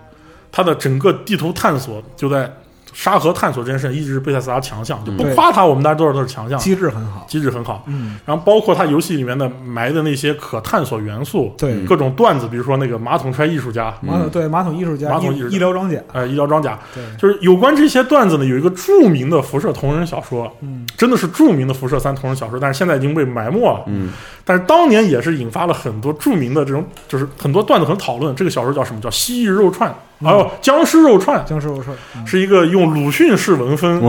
[0.50, 2.50] 它的整个地图探索就在
[2.94, 7.84] 沙盒探索这件事，一直是贝塞斯达强项，就不夸他，我们大家都知道它是强项，机制很好，机制很好。
[7.88, 15.56] 嗯，然后包括他游戏里面的埋的那些可探索元素，对，各种段子，比如说那个马桶揣艺术家，马桶对马桶艺术家，医马桶艺术家。
[15.56, 20.86] 医疗装甲，哎，医疗装甲，对，就是有关这些段子呢，有一个著名的辐射同人小说，嗯。
[20.98, 23.84] 真的是著名的辐射三同人小说，但是现在已经被埋没了。
[23.86, 24.10] 嗯
[24.48, 28.34] 但是当年也是引发了很多著名的这种，就是很多段子很讨论。
[28.34, 29.02] 这个小说叫什么？
[29.02, 29.92] 叫《蜥蜴肉串》，
[30.26, 34.02] 还有《僵尸肉串》，僵尸肉串，嗯是一个用鲁迅式文风，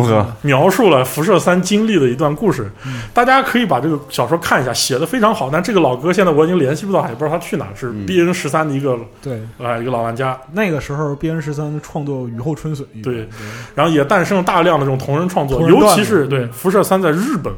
[0.42, 2.70] 描述了辐射三经历的一段故事。
[2.87, 5.51] 嗯大家可以把这个小说看一下，写的非常好。
[5.51, 10.38] 但这个老哥现在我已经联系不到，也不知道他去哪儿，是嗯 B N 十三的一个对，啊、一个老玩家。
[10.53, 13.29] 那个时候 B N 十三创作雨后春笋，对
[13.74, 17.53] 然后也诞生了大量的这种同人创作，尤其是对嗯辐射三在日本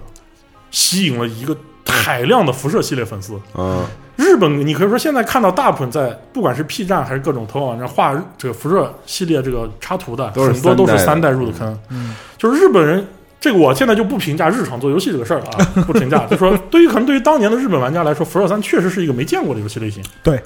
[0.71, 1.55] 吸引了一个
[1.87, 3.38] 海量的辐射系列粉丝。
[3.57, 3.85] 嗯
[4.16, 11.79] 日本，你可以说现在看到大部分在不管是 P 站还是各种投稿网站画这个辐射系列这个插图的，很多都是三代入的坑。
[11.88, 13.07] 嗯，就是日本人，
[13.40, 16.27] 这个我现在就不评价日常做游戏这个事儿了啊， 不评价。
[16.27, 20.05] 就说对于可能对于当年的日本玩家来说，辐射三确实是一个没见过的游戏类型。
[20.23, 20.38] 对，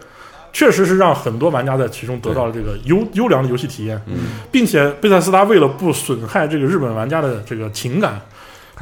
[0.53, 8.21] 确实是让很多玩家在其中得到了这个优优良的游戏体验，嗯并且贝塞斯达为了不损害这个日本玩家的这个情感，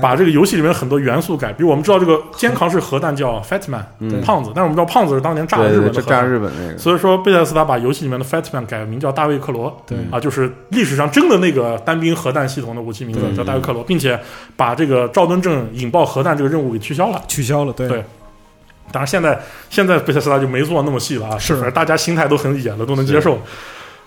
[0.01, 4.21] 把这个游戏里面很多元素改，比如我们知道这个肩扛式核弹叫 Fatman、嗯。
[4.23, 6.29] 胖子，但是我们知道胖子是当年炸日本的核弹。
[6.29, 14.19] 日本那个，所以说，贝塞斯达把游戏里面的 Fatman 改名叫大卫克罗，对啊，就是历史上真的那个单兵核弹系统的武器名字叫大卫克罗，并且
[14.57, 17.21] 把这个赵敦正引爆核弹这个任务给取消了。
[17.29, 17.89] 取消了，对。
[17.89, 18.05] 对。
[18.91, 21.71] 当然，现在现在贝塞斯达就没做那么细了啊，是。
[21.71, 23.39] 大家心态都很野了，都能接受。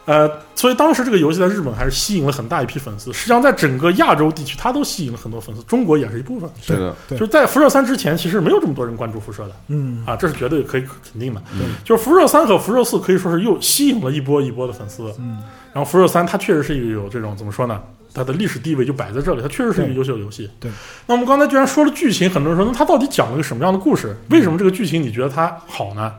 [0.06, 3.12] 呃，所以当时这个游戏在日本还是吸引了很大一批粉丝。
[3.12, 6.50] 实际上，在整个亚洲地区，它都吸引了很多粉丝，中国也是一部分。
[6.62, 11.42] 是的，对就是在辐射三之前，其实没有这么多人关注辐射的嗯，啊，这是绝对可以肯定的。
[11.58, 15.12] 对就是辐射三和辐射四可以说是又吸引了一波一波的粉丝。
[15.18, 15.40] 嗯，
[15.74, 17.82] 然后辐射三它确实是一个有这种怎么说呢？
[18.14, 20.50] 它的历史地位就摆在这里，它确实是一个优秀的游戏。
[20.58, 20.72] 对。
[21.06, 24.16] 那我们刚才居然说了剧情，很多人说，那它到底讲了个什么样的故事？
[24.30, 26.14] 为什么这个剧情你觉得它好呢？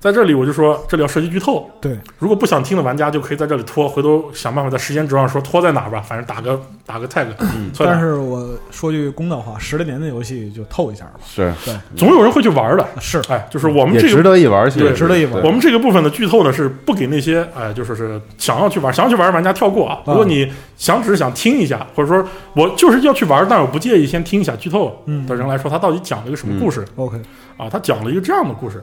[0.00, 1.70] 在这里我就说，这里要涉及剧透。
[1.78, 7.26] 对，如果不想听的玩家就可以在这里拖，回头想办法在时间轴上说拖在哪儿吧，反正打个打个 tag。
[7.54, 12.88] 嗯但是我说句公道话，十来年的游戏就透一下吧，是对总有人会去玩的。
[12.98, 20.00] 是哎，就是我们这个值得一玩，其实对值得一玩我们这个部分的剧透呢，是不给那些哎，就是是想要去玩、想要去玩的玩家跳过啊。
[20.06, 27.20] 如果你想只是想听一下，或者说我就是要去玩，但我不介意先听一下剧透嗯的人来说，他到底讲了一个什么故事、OK，
[27.58, 27.68] 啊？
[27.70, 28.82] 他讲了一个这样的故事。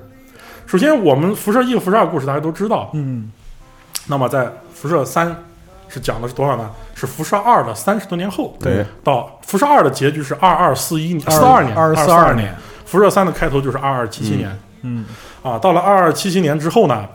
[0.67, 3.32] 首先，我们辐射一和辐射二故事大家都知道，嗯，
[4.08, 5.34] 那么在辐射三
[5.88, 6.69] 是讲的是多少呢？
[6.93, 8.86] 是辐射二的三十多年后，对。
[9.01, 12.53] 到辐射二的结局是二二四一四二年，二四四二年，，
[12.86, 14.60] 辐射三的开头就是二二七七年。
[14.82, 15.06] 嗯，
[15.41, 17.08] 啊，到了二二七七年之后呢，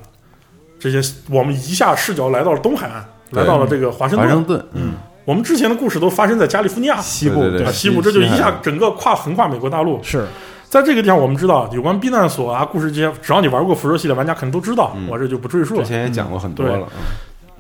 [0.81, 4.27] 这些我们一下视角来到了东海岸，来到了这个华盛顿。
[4.27, 4.95] 华盛顿，嗯，
[5.27, 6.99] 我们之前的故事都发生在加利福尼亚。
[7.03, 7.67] 西部对对对。
[7.67, 10.03] 啊，西部，这就一下整个跨横跨美国大陆。
[10.03, 10.27] 是
[10.73, 15.83] 在这个地方，我们知道有关避难所啊、故事这些，只要你玩过辐射系列玩家，肯定都知道，嗯我这就不赘述了。
[15.83, 16.89] 之前也讲过很多了，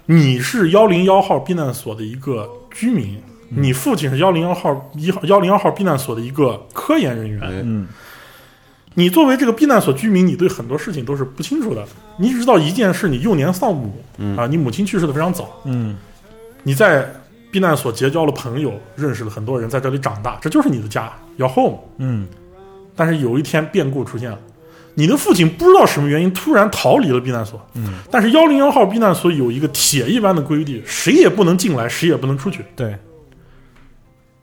[0.06, 3.20] 嗯你是幺零幺号避难所的一个居民，
[3.50, 7.42] 嗯你父亲是幺零幺号一号幺零幺号避难所的一个科研人员。
[7.42, 7.86] 哎嗯
[8.94, 11.84] 你作为这个避难所居民，你对很多事情都是不清楚的。
[12.16, 15.50] 你只知道一件事：你幼年丧母，嗯啊，你母亲去世的非常早。
[15.64, 15.94] 嗯
[16.62, 17.06] 你在
[17.50, 21.78] 避难所结交了朋友，认识了很多人，在这里长大，这就是你的家，your home。
[21.98, 22.26] 嗯
[22.94, 24.38] 但是有一天变故出现了，
[24.94, 27.60] 你的父亲不知道什么原因突然逃离了避难所。
[27.74, 32.64] 嗯，但是幺零幺号避难所有一个铁一般的规定，谁也不能进来，谁也不能出去。
[32.76, 32.96] 对，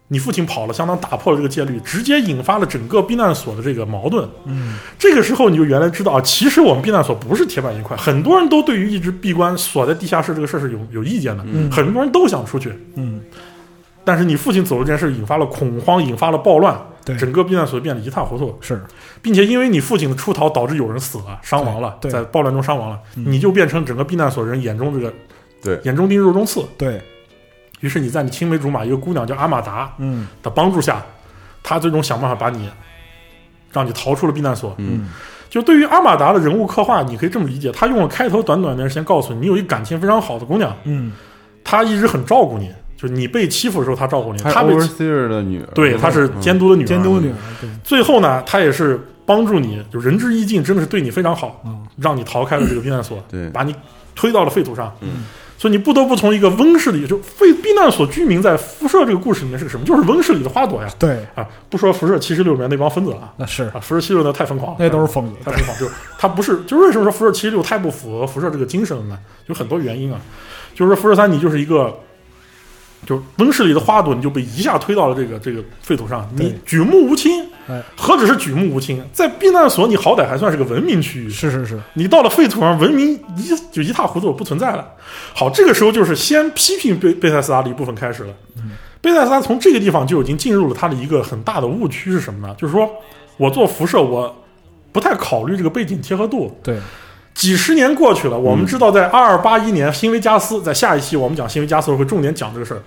[0.07, 4.27] 你父亲跑了，相当打破了这个戒律，直接引发了整个避难所的这个矛盾。
[4.45, 12.73] 嗯这个时候你就原来知道啊，其实我们避难所不是铁板一块，很多人都对于一直闭关锁在地下室这个事儿是有有意见的，嗯很多人都想出去。
[12.95, 13.21] 嗯
[14.03, 16.75] 但是你父亲走了这件事，引发了恐慌，引发了暴乱，
[17.09, 17.17] 对。
[17.17, 18.81] 整个避难所变得一塌糊涂，是。
[19.21, 23.25] 并且因为你父亲的出逃，导致有人死了、伤亡了，在暴乱中伤亡了，嗯。
[23.31, 25.13] 你就变成整个避难所人眼中这个
[25.61, 25.79] 对。
[25.83, 26.63] 眼中钉肉中刺。
[26.77, 27.01] 对，
[27.81, 30.27] 于是你在你青梅竹马一个姑娘叫阿玛达嗯。
[30.41, 31.03] 的帮助下，
[31.63, 32.69] 她最终想办法把你
[33.71, 34.73] 让你逃出了避难所。
[34.77, 35.09] 嗯。
[35.49, 41.11] 就对于阿玛达的人物刻画，你可以这么理解：他用了开头短短的时间告诉你，你有一感情非常好的姑娘，嗯。
[41.61, 46.41] 她一直很照顾你，就是你被欺负的时候，他照顾你；她是她被欺 overseer 的女儿，对，他是嗯。
[46.41, 46.85] 监督的女儿。
[46.85, 47.35] 监督女儿，
[47.81, 51.79] 最后呢，他也是帮助你，就仁至义尽，真的是对你非常好，嗯。
[51.97, 53.49] 让你逃开了这个避难所，对。
[53.51, 53.73] 把你
[54.15, 54.93] 推到了废土上。
[54.99, 55.23] 嗯。
[55.57, 59.85] 所以你不得不从一个温室里，就废避难所居民在辐射这个故事里面是个什么？
[59.85, 60.87] 就是温室里的花朵呀！
[60.97, 63.63] 对，啊，不说辐射七十六里面那帮疯子了啊，那是。
[63.73, 69.19] 啊，辐射七十六那太疯狂了，那都是疯子，太疯狂，就是它不是，就是为什么说辐射七十六太不符合辐射这个精神了呢？
[69.47, 70.21] 有很多原因啊，
[70.73, 71.93] 就是说辐射三你就是一个，
[73.05, 84.85] 就是温室里的花朵，你就被一下推到了这个这个废土上，你举目无亲哎，何止是举目无亲，在避难所你好歹还算是个文明区域，是是是，你到了废土上，文明一就一塌糊涂，不存在了。
[85.33, 88.33] 好，这个时候就是先批评贝贝塞斯达的一部分开始了。
[89.01, 92.53] 贝塞斯达从这个地方就已经进入了他的一个很大的误区是什么呢？
[92.57, 92.89] 就是说
[93.37, 94.43] 我做辐射，我
[94.91, 96.59] 不太考虑这个背景贴合度。
[96.61, 96.77] 对，
[97.33, 102.81] 几十年过去了，我们知道在二二八一年，新维加斯在下一期我们讲新维加斯时候会重点讲这个事儿，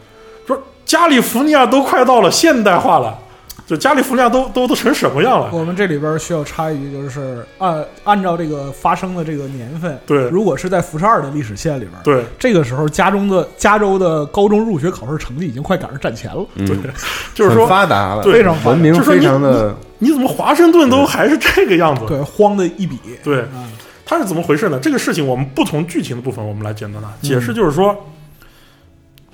[0.47, 3.19] 说加利福尼亚都快到了现代化了，
[3.67, 5.49] 就加利福尼亚都都都成什么样了？
[5.53, 10.29] 我们这里边需要插一句，就是按按照这个发生的这个年份，对。
[10.29, 16.67] 如果是在辐射二的历史线里边，对，这个时候加中的加州的高中入学考试成绩已经快赶上战前了，嗯，
[17.35, 18.71] 就是说发达了，非常发达。
[18.71, 22.05] 文明非常的你怎么华盛顿都还是这个样子？
[22.07, 23.65] 对，慌的一笔，对，啊，
[24.05, 24.79] 它是怎么回事呢？
[24.81, 28.09] 这个事情我们不从剧情的部分我们来简单的解释，就是说，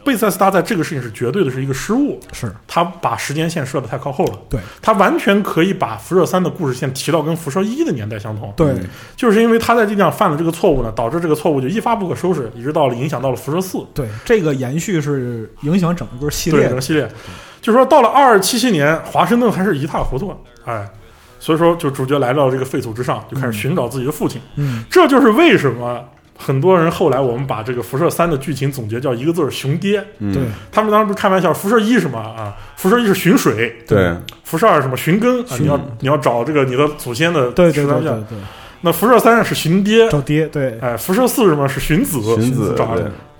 [0.04, 4.38] 贝塞斯达在这个事情是绝对的是一个失误，是他把时间线设得太靠后了。
[4.48, 8.52] 对他完全可以把辐射三的故事线提到跟辐射一的年代相同。
[8.56, 8.74] 对
[9.16, 13.84] 就是因为他在这地方犯了这个错误呢，导致这个错误就一发不可收拾，一直到了影响到了辐射四。
[13.92, 17.06] 对，这个延续是影响整个系列整个系列，
[17.60, 20.88] 就是说到了二二七七年，华盛顿还是一塌糊涂，哎，
[21.38, 24.40] 所以说就主角来到了这个废土之上，就开始寻找自己的父亲。
[24.56, 26.04] 嗯，这就是为什么
[26.36, 30.42] 很多人后来我们把这个辐射三的剧情总结叫一个字儿“熊爹嗯对”。
[30.70, 32.54] 他们当时不是开玩笑，辐射一是什么啊？
[32.76, 34.14] 辐射一是寻水，对，
[34.44, 35.56] 辐射二是什么寻根啊？
[35.58, 38.10] 你要你要找这个你的祖先的对对对对。
[38.28, 38.38] 对，
[38.82, 41.68] 那辐射三是寻爹，找爹，对哎，辐射四是什么？
[41.68, 42.94] 是寻子，寻子找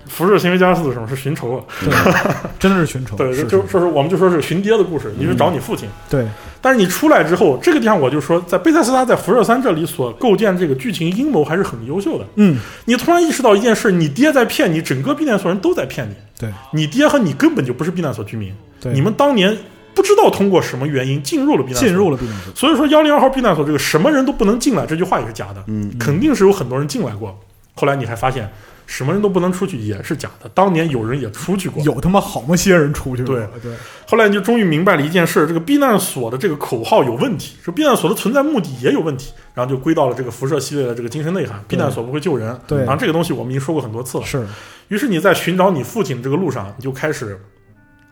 [0.09, 1.05] 对辐射行为加速的时候？
[1.07, 1.63] 是寻仇。
[1.79, 1.93] 对，
[2.59, 5.87] 真的是寻仇，对，是就是说是我们就说是寻爹的故事，你是找你父亲。
[6.09, 6.25] 对
[6.61, 12.25] 但是你出来之后，这个地方我就说，在贝塞斯达在辐射三这里所构建这个剧情阴谋还是很优秀的。
[12.35, 16.13] 嗯，你突然意识到一件事，你爹在骗你，整个避难所人都在骗你。
[16.37, 19.57] 对你爹和你根本就不是避难所居民，对，你们当年
[19.93, 27.37] 不知道通过什么原因进入了避难所，进入了避难所，所以说幺零二号避难所这个什么人都不能进来这句话也是假的，嗯肯定是有很多人进来过。
[27.75, 28.49] 后来你还发现
[28.91, 31.81] 什么人都不能出去也是假的，当年有人也出去过。
[31.83, 33.71] 有他妈好么些人出去过，对对
[34.07, 41.63] 后来你就终于明白了一件事：这个避难所的这个口号有问题，这避难所的存在目的也有问题，然后就归到了这个辐射系列的这个精神内涵。
[41.67, 44.25] 避难所不会救人，对然后这个东西我们已经说过很多次了。
[44.25, 44.43] 是，
[44.87, 47.39] 于是你在寻找你父亲这个路上，你就开始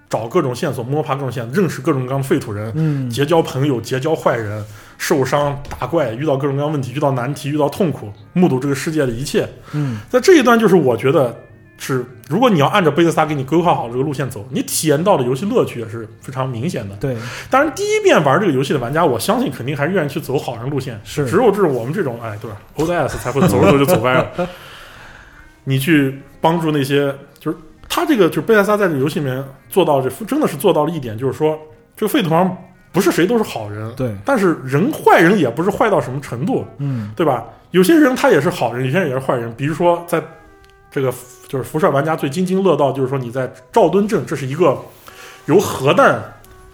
[0.08, 4.64] 找各种线索，摸爬各种线，认识各种各样的废土人，嗯，结交朋友，结交坏人，
[4.98, 9.48] 受伤打怪，遇到各种各样问题，遇到难题，遇到痛苦，目睹这个世界的一切。
[9.74, 11.36] 嗯，在这一段，就是我觉得
[11.78, 16.96] 是，如果你要按照贝塞斯达给你规划好这个路线走，你体验到的游戏乐趣也是非常明显的。
[16.96, 17.16] 对，
[17.50, 21.00] 当然，第一遍玩这个游戏的玩家，我相信肯定还是愿意去走好人路线。
[21.04, 24.32] 是只有这种我们这种，哎，对吧，old ass 才会走着走就走歪了。
[25.66, 31.60] 你去帮助那些，就是他这个，就是贝塞斯达在这个游戏里面做到这，真的是做到了一点，就是说，
[31.96, 32.58] 这个废土上
[32.92, 37.46] 不是谁都是好人，对，但是人坏人也不是坏到什么程度，嗯，对吧？
[37.72, 39.54] 有些人他也是好人，有些人也是坏人。
[39.56, 40.24] 比如说，在
[40.90, 41.14] 这个
[41.48, 44.78] 就是辐射玩家最津津乐道，就是说你在赵墩镇，这是一个
[45.46, 46.20] 由核弹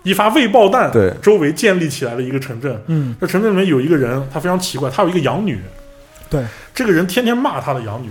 [0.04, 2.80] 一发未爆弹对周围建立起来的一个城镇。
[2.88, 5.60] 嗯，这城镇里面有一个人，他非常奇怪，他有一个养女，
[6.30, 8.10] 对，这个人天天骂他的养女，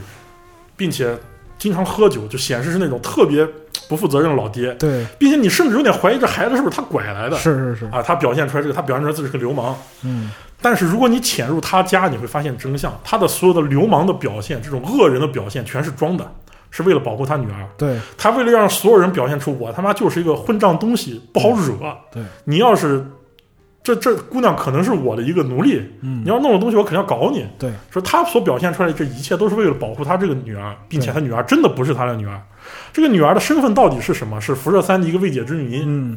[0.76, 1.16] 并且
[1.63, 3.47] 经常喝酒，就显示是那种特别
[3.89, 7.37] 不负责任的老爹，对，并且你甚至有点怀疑这孩子是不是他拐来的。
[7.37, 16.29] 是是是，啊，他表现出来这个，他表现出来自己是个流氓，嗯，但是如果你潜入他家，你会发现真相，他的所有的流氓的表现，这种恶人的表现，全是装的，
[16.73, 17.65] 是为了保护他女儿。
[17.79, 17.97] 对。
[18.19, 21.97] 他为了让所有人表现出我他妈就是一个混账东西，不好惹。
[22.13, 23.07] 对，你要是
[23.83, 27.45] 这这姑娘可能是我的一个奴隶，嗯你要弄了东西，我肯定要搞你。
[27.59, 32.41] 对，说他所表现出来的这一切都是为了保护他这个女儿，并且对他女儿真的不是他的女儿。
[32.93, 34.41] 这个女儿的身份到底是什么？
[34.41, 35.83] 是辐射三的一个未解之谜。
[35.85, 36.16] 嗯，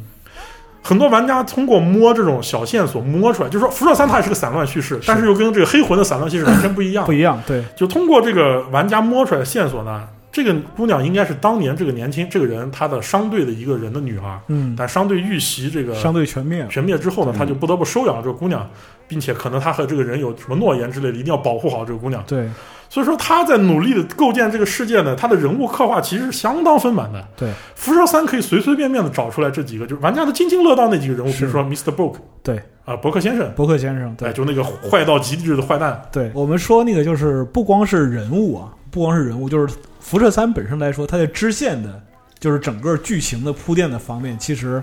[0.84, 7.12] 很多玩家通过摸这种小线索摸出来，就是说辐射三它也是个散乱叙事，但是又跟这个黑魂的散乱叙事完全不一样不。
[7.12, 18.70] 一样，对，就通过这个玩家摸出来的线索呢，这个姑娘应该是当年这个年轻这个人他的商队的一个人的女儿，嗯，但商队遇袭这个商队全灭，全灭之后呢，他就不得不收养了这个姑娘，
[19.08, 22.22] 并且可能他和这个人有什么诺言之类的，一定要保护好这个姑娘。
[22.28, 22.50] 对。
[22.90, 27.26] 所以说他在努力的构建这个世界呢，他的人物刻画其实是相当丰满的。
[27.38, 27.50] 对。
[27.74, 31.96] 辐射三可以随随便便的找出来这几个，就是玩家的津津乐道那几个人物，比如说 Mr.
[31.96, 34.28] Book 对，啊，伯克先生，伯克先生，对。
[34.28, 42.02] 哎，就那个坏到极致的坏蛋，对，我们说那个就是不光是人物啊，不光是人物，就是辐射三本身来说，它的支线的，
[42.40, 44.82] 就是整个剧情的铺垫的方面，其实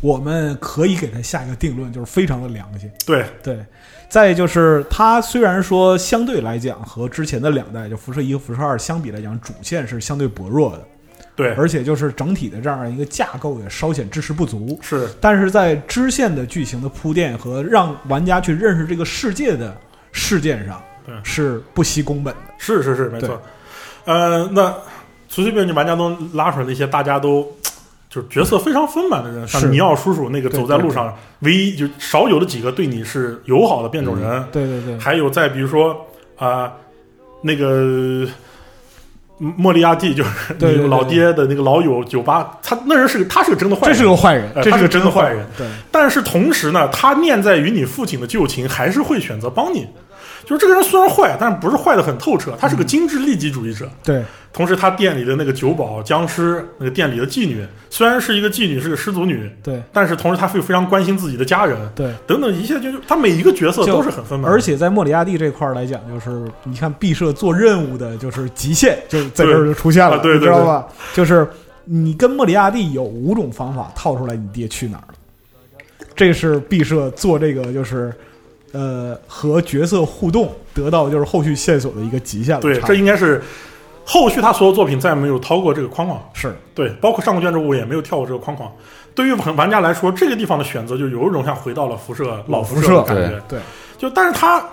[0.00, 2.90] 我们可以给它下一个定论，就是非常的良心。
[3.04, 3.62] 对，对，
[4.08, 10.84] 再就是它虽然说相对来讲和之前的两代就辐射一和辐射二相比来讲，主线是相对薄弱的，
[11.36, 14.78] 对，而且就是整体的这样一个架构也稍显支持不足。
[14.80, 15.06] 是。
[15.20, 19.76] 但是在支线的剧情的铺垫和让玩家去认识这个世界的
[20.12, 20.89] 事件上对，
[21.22, 22.40] 是不惜工本的。
[22.58, 23.40] 是是是，没错。
[24.04, 24.74] 呃，那
[25.28, 27.46] 随随便便玩家都拉出来了一些大家都
[28.08, 36.06] 就是角色非常丰满的人，像是尼奥叔叔那个走在路上唯一就少有的几个对你是友好的变种人，对对对，还有再比如说
[36.36, 36.72] 啊、
[37.42, 38.26] 那个。
[39.56, 45.46] 莫利亚蒂就是对对对那个老爹的那个老友酒吧，他那人是个他是个真的坏人这，是个坏人，这是个真的坏人。
[45.56, 49.86] 对但是同时呢，他念在于你父亲的旧情，还是会选择帮你。
[50.44, 53.88] 就是这个人虽然坏，但是不是坏的很透彻，他是个精致利己主义者。
[54.02, 54.22] 对
[54.52, 64.50] 同时，他店里的那个酒保僵尸，那个店里的妓女，虽然是一个妓女，是个失足女，对但是同时他会非常关心自己的家人，对，等等一切，就是他每一个角色都是很丰满。
[64.50, 70.88] 而且在莫里亚蒂这块儿来讲，就是你看毕设做任务的，就是极限就在这儿就出现了，啊对对你知道吧？
[71.14, 71.46] 就是
[71.84, 75.14] 你跟莫里亚蒂有五种方法套出来你爹去哪儿了。
[76.16, 78.12] 这是毕设做这个就是
[78.72, 83.42] 呃和角色互动得到就是后续线索的一个极限了对，这应该是
[84.04, 86.20] 后续他所有作品再也没有逃过这个框框。
[86.32, 88.70] 是对，包括上古卷轴五也没有跳过这个框框。
[89.14, 93.42] 对于玩玩家来说，这个地方的选择就有一种像回到了辐射老辐射的感觉。
[93.48, 93.58] 对
[93.98, 94.64] 就但是它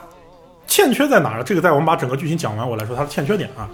[0.68, 1.44] 欠缺在哪儿？
[1.44, 3.68] 这个在我们把整个剧情讲完，我来说它的欠缺点啊。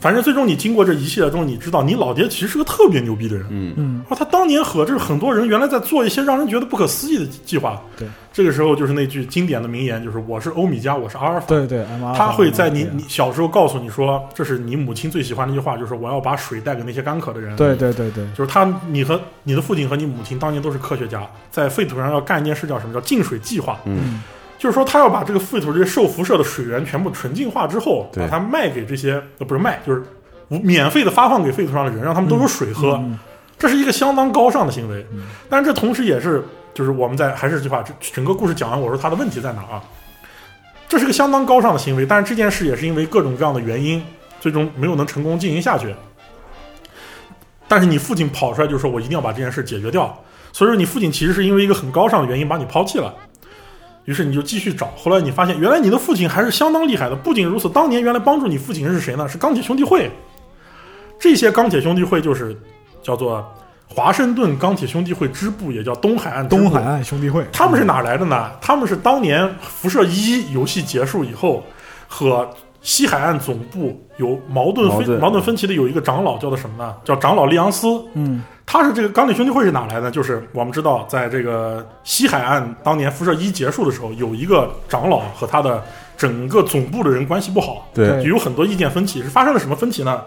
[0.00, 3.46] 反正最终你经过这一系列中，你知道你老爹其实是个特别牛逼的人。
[3.50, 7.80] 嗯嗯啊，他当年和这很多人原来在做一些让人觉得不可思议的计划。
[7.98, 11.46] 对，这个时候就是那句经典的名言，就是我是欧米伽，我是阿尔法。
[11.46, 17.54] 对对，M 阿尔法他会在你你小时候告诉你说，这是你母亲最喜欢的一句话，就是我要把水带给那些干渴的人。
[17.56, 23.78] 对对对对就是他，你和你的父亲和你母亲当年都是科学家，在废土上要干一件事，叫什么叫净水计划？
[23.84, 24.22] 嗯
[24.60, 30.02] 就是说他要把这个废土这些受辐射的水源全部纯净化之后，把它卖给这些呃不是卖，就是
[30.48, 32.92] 免费的发放给废土上的人，让他们都有水喝。
[32.92, 33.18] 嗯
[33.58, 35.04] 这是一个相当高尚的行为，
[35.48, 36.42] 但是这同时也是，
[36.72, 39.82] 就是我们在还是这句话，这整个故事讲完，我说他的问题在哪啊？
[40.88, 44.02] 这是个相当高尚的行为，但是这件事也是因为各种各样的原因，
[44.40, 45.94] 最终没有能成功进行下去。
[47.68, 50.18] 但是你父亲跑出来就说：“我一定要把这件事解决掉。”
[50.52, 53.14] 所以说，你父亲其实是因为一个很高尚的原因把你抛弃了。
[54.06, 57.14] 于是你就继续找，后来你发现，原来你的父亲还是相当厉害的。
[57.14, 59.28] 不仅如此，当年原来帮助你父亲人是谁呢？
[59.28, 60.10] 是钢铁兄弟会。
[61.18, 62.58] 这些钢铁兄弟会就是
[63.02, 63.44] 叫做
[63.86, 68.50] 华盛顿钢铁兄弟会支部，也叫东海岸东海岸兄弟会，他们是哪来的呢？
[68.60, 71.62] 他们是当年辐射一游戏结束以后，
[72.08, 72.48] 和
[72.80, 76.94] 西海岸总部有矛盾分矛盾分歧的有一个长老叫做什么呢？
[77.02, 77.88] 叫长老利昂斯。
[78.14, 78.42] 嗯
[78.72, 80.08] 他是这个钢铁兄弟会是哪来的？
[80.08, 85.82] 就是我们知道，在这个西海岸当年辐射一结束的时候，有一个长老和他的
[86.16, 89.20] 整个总部的人关系不好，对对有很多意见分歧。
[89.24, 90.22] 是发生了什么分歧呢？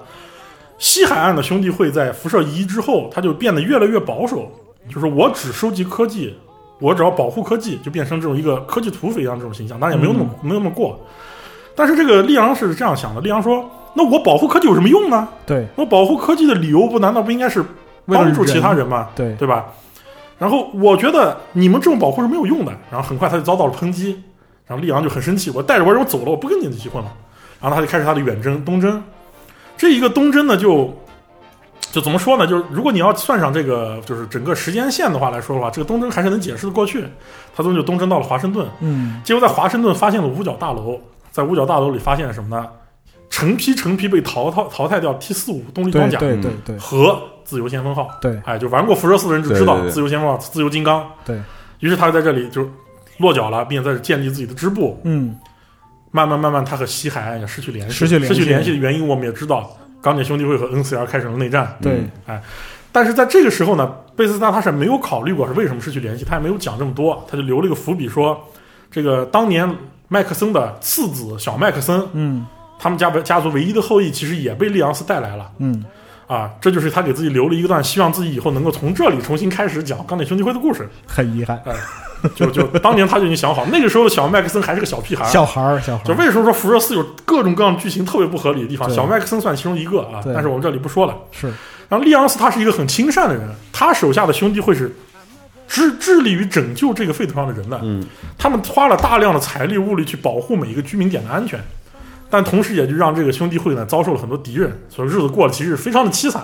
[0.78, 4.52] 西海岸的兄弟会在辐射一之后，他就变得越来越保守，
[4.94, 6.36] 就是我只收集科技，
[6.82, 9.80] 我只要保护科技，就变成这种一个科技土匪一样这种形象。
[9.80, 11.00] 当然也没有那么、没有那么过。
[11.76, 13.64] 但是这个利昂是这样想的，利昂说
[13.94, 15.28] ：“那我保护科技有什么用呢？
[15.46, 17.64] 对我保护科技的理由不难道不应该是
[18.06, 19.10] 帮助其他人人吗？
[19.16, 19.66] 对对吧？
[20.40, 22.72] 然后我觉得你们这种保护是没有用的。
[22.92, 24.22] 然后很快他就遭到了抨击，
[24.66, 27.12] 然后利昂就很生气，我带着我人我走了，我不跟你们一起混了。
[27.62, 29.02] 然后他就开始他的远征东征。
[29.78, 30.94] 这一个东征呢，就
[31.92, 32.48] 就怎么说呢？
[32.48, 37.06] 就是如果你要算上这个就是整个时间线的话来说的话，这个东征还是能解释的过去。
[37.56, 41.00] 他最终就东征到了华盛顿，嗯结果在华盛顿发现了五角大楼，
[41.32, 42.68] 在五角大楼里发现了什么呢？
[43.34, 48.08] 成批成批被淘汰淘汰掉 T 四五动力装甲对对对和自由先锋号。
[48.22, 51.04] 对哎，就玩过辐射四的人就知道自由先锋号、自由金刚。
[51.26, 51.42] 对，
[51.80, 52.70] 于是他在这里就
[53.18, 55.02] 落脚了，并且在这建立自己的支部。
[55.04, 55.36] 嗯
[56.12, 57.96] 慢慢慢慢，他和西海岸也失去联系。
[57.96, 61.76] 失去联系失去联系的原因我们也知道，钢铁兄弟会和 NCR 开始了内战。
[61.82, 62.04] 对
[62.92, 68.40] 但是在这个时候呢，贝斯纳他是没有考虑过是为什么失去联系，他也没有讲这么多，他就留了一个伏笔说，
[68.92, 69.68] 这个当年
[70.08, 72.46] 麦克森的次子小麦克森，嗯
[72.84, 75.86] 他们家家族唯一的后裔其实也被利昂斯带来了嗯
[76.28, 80.90] 啊，这就是他给自己留了一个段，希望自己以后能够从这里重新开始讲钢铁兄弟会的故事。
[81.06, 81.62] 很遗憾，
[82.36, 85.24] 就就 当年他就已经想好，那个时候的小麦克森还是个小屁孩。
[85.26, 88.90] 小孩儿小孩儿，就为什么说辐射四有各种各样剧情特别不合理的地方？
[88.90, 91.16] 小麦克森算其中一个啊，但是我们这里不说了。
[91.32, 91.48] 是
[91.88, 94.94] 然后利昂斯他是一个很亲善的人，他手下的兄弟会是
[95.68, 97.80] 致致力于拯救这个废土上的人的。
[97.84, 98.04] 嗯，
[98.38, 101.60] 他们花了大量的财力物力去保护每一个居民点的安全，
[102.34, 106.44] 但同时也就让这个兄弟会呢遭受了很多敌人，所以日子过得其实非常的凄惨。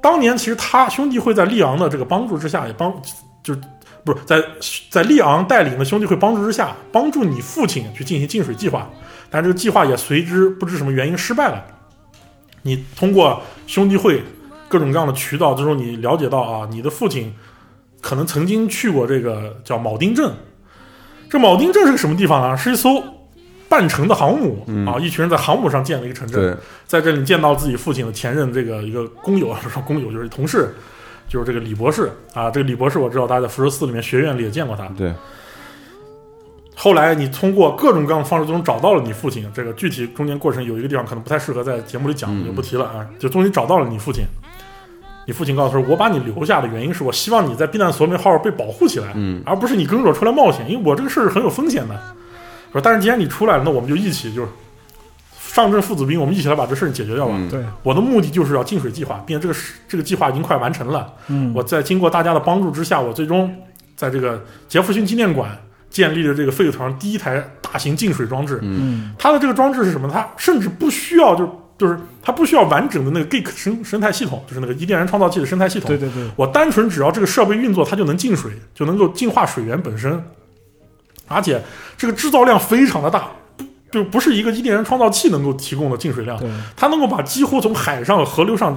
[0.00, 2.90] 当年其实他兄弟会在利昂的这个帮助之下，也帮
[3.42, 3.54] 就
[4.02, 4.42] 不是在
[4.88, 8.88] 在利昂带领的兄弟会帮助之下，帮助你父亲去进行净水计划，
[9.28, 11.62] 但这个计划也随之不知什么原因失败了。
[12.62, 14.24] 你通过兄弟会
[14.70, 17.30] 各种各样的渠道，最终你了解到啊，你的父亲
[18.00, 20.32] 可能曾经去过这个叫铆钉镇。
[21.28, 22.56] 这铆钉镇是个什么地方呢？
[22.56, 23.04] 是一艘
[23.72, 26.54] 半城的航母、嗯啊，一群人在航母上建了一个城镇。
[26.86, 30.74] 在这里见到自己父亲的前任这个一个工友，不是说工友就是同事，
[31.26, 32.50] 就是这个李博士啊。
[32.50, 34.84] 这个李博士我知道，大家在辐射四里面学院里也见过他。
[34.88, 35.10] 对，
[36.76, 39.50] 后来你通过各种各样的方式，最终找到了你父亲。
[39.54, 43.06] 这个具体中间过程有一个地方可能不太适合在节目里讲，嗯就不提了啊。
[43.18, 44.22] 就终于找到了你父亲。
[45.26, 51.98] 你父亲告诉说：“我把你留下的原因是我希望你在避难所里面好好被保护起来，嗯而不是你跟着我出来冒险，因为我这个事儿很有风险的。
[52.72, 54.48] 说，但是既然你出来了，那我们就一起就是
[55.38, 57.34] 上阵父子兵，我们一起来把这事儿解决掉吧。
[57.36, 61.12] 嗯对，我的目的就是要净水计划，并且这个是这个计划已经快完成了。
[61.28, 63.54] 嗯我在经过大家的帮助之下，我最终
[63.94, 65.56] 在这个杰弗逊纪念馆
[65.90, 68.58] 建立了这个废土上第一台大型净水装置。
[68.62, 70.08] 嗯嗯它的这个装置是什么？
[70.10, 71.46] 它甚至不需要就
[71.76, 75.88] 就是它不需要完整的那个 Geek 生生态系统，就是那个伊甸园创造器的生态系统。
[75.88, 80.22] 对对对，我单纯只要这个设备运作，它就能进水，就能够净化水源本身，
[81.32, 81.62] 而且
[81.96, 83.64] 这个制造量非常的大，不
[83.98, 88.76] 就不是一个伊甸园创造器能够提供的净水量，对，它能够把几乎从海上、河流上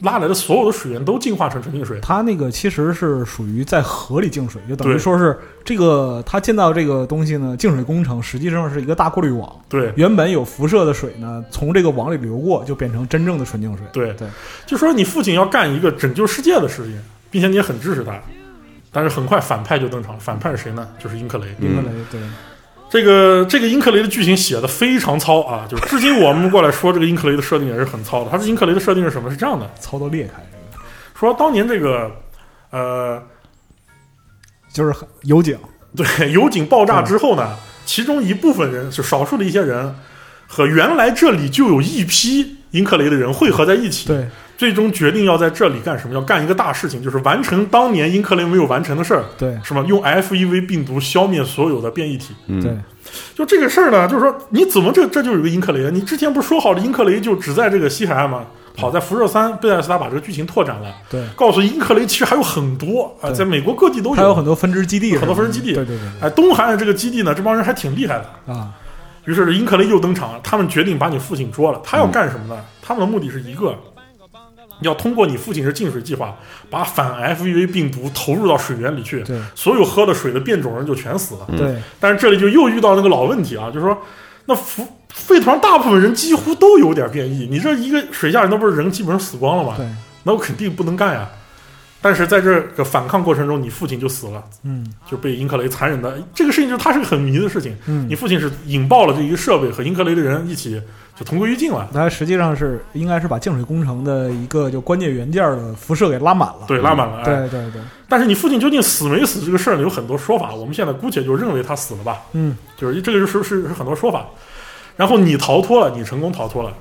[0.00, 1.98] 拉来的所有的水源都净化成纯净水。
[2.02, 9.50] 它那个其实是属于在河里净水，就等于说是这个它建造这个东西呢，净水工程实际上是一个大过滤网。
[9.68, 13.86] 对原本有辐射的水呢，从这个网里流过，就变成真正的纯净水。
[13.92, 14.28] 对对，
[14.66, 17.00] 就说你父亲要干一个拯救世界的事情，
[17.30, 18.20] 并且你也很支持他，
[18.96, 20.18] 但是很快反派就登场了。
[20.18, 20.88] 反派是谁呢？
[20.98, 21.44] 就是英克雷。
[21.60, 22.18] 英克雷对，
[22.88, 28.30] 这个这个英克雷的剧情写的非常糙啊，就是至今我们过来说这个英克雷的设定也是很糙的。
[28.30, 29.30] 他的英克雷的设定是什么？
[29.30, 30.42] 是这样的，糙到裂开，
[31.14, 32.10] 说当年这个
[32.70, 33.22] 呃，
[34.72, 35.58] 就是很油井。
[35.94, 39.94] 对油井爆炸之后呢，其中一部分人，就少数的一些人，
[40.46, 46.14] 和原来这里就有一批英克雷的人汇合在一起，对最终决定要在这里干什么？
[46.14, 49.84] 要干一个大事情，就是完成当年英克雷没有完成的事儿，对是吗？
[49.86, 52.34] 用 FEV 病毒消灭所有的变异体。
[52.46, 52.74] 嗯对，
[53.34, 55.90] 就这个事儿呢，就是说你怎么这这就有一个英克雷？
[55.90, 58.44] 你之前不是说好了英克雷就只在这个西海岸吗？
[58.78, 68.52] 好在辐射三贝塞斯达把这个剧情拓展了，对，告诉英克雷其实还有很多啊、对在美国各地都还有很多分支基地，很多分支基地对对对哎，东海岸这个基地呢，这帮人还挺厉害的。
[68.52, 68.68] 啊，
[69.24, 71.80] 于是英克雷又登场了，他们决定把你父亲捉了。
[71.82, 72.60] 他要干什么呢？
[72.82, 73.74] 他们的目的是一个，
[74.80, 76.36] 要通过你父亲是净水计划，
[76.68, 81.46] 把反 FEV 病毒投入到水源里去，对所有喝了水的变种人就全死了。
[81.56, 83.98] 对但是这里就又遇到那个老问题啊，就是说，
[84.44, 89.74] 那福废土上大部分人几乎都有点变异，你这一个水下人那不是人基本上死光了吗？
[89.76, 89.86] 对，
[90.24, 91.28] 那我肯定不能干呀。
[92.02, 97.74] 但是在这个反抗过程中，你父亲就死了，嗯就被英克雷残忍的这个事情，就是它是个很迷的事情。
[97.86, 100.80] 嗯你，父亲是引爆了这一个设备，和英克雷的人一起
[101.18, 101.88] 就同归于尽了。
[101.92, 106.66] 它实际上是应该是把净水工程的一个就关键元件的辐射给拉满了。
[106.68, 107.18] 对，拉满了。
[107.18, 110.54] 哎，对对对，但是你父亲究竟死没死这个事儿呢，有很多说法。
[110.54, 112.22] 我们现在姑且就认为他死了吧。
[112.32, 114.26] 嗯就是这个就是是是很多说法。
[114.96, 116.72] 然后你逃脱了，你成功逃脱了。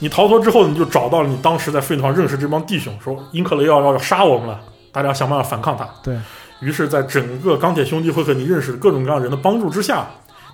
[0.00, 4.60] 你逃脱之后，你就找到了你当时在废土上认识这帮弟兄，说英克雷要要要杀我们了，
[4.92, 5.88] 大家想办法反抗他。
[6.04, 6.16] 对，
[6.60, 10.06] 于是，在整个钢铁兄弟会和你认识的各种各样人的帮助之下，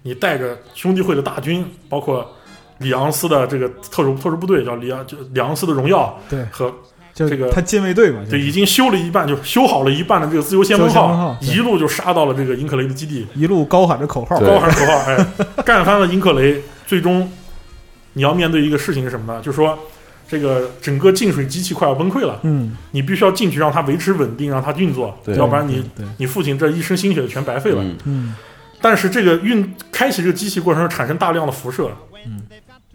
[0.02, 2.26] 你带着兄弟会的大军，包括
[2.78, 6.72] 里昂斯的这个特种特殊部队，叫里昂就里昂斯的荣耀对，和
[7.14, 15.26] 这个他禁卫队嘛，对已经修了一半，就修好了一半的这个自由先锋号一路就杀到了这个英克雷的基地，一路高喊着口号，高喊口号，哎，
[15.64, 16.60] 干翻了英克雷。
[16.86, 17.30] 最终，
[18.12, 19.40] 你要面对一个事情是什么呢？
[19.40, 19.78] 就是说，
[20.28, 25.82] 这个整个净水机器快要崩溃了，嗯，你必须要进去让它维持稳定，让它运作，要不然你，
[26.18, 27.82] 你父亲这一身心血全白费了。
[27.82, 28.34] 嗯嗯
[28.82, 31.90] 但是这个运开启这个机器过程中产生大量的辐射，
[32.26, 32.42] 嗯，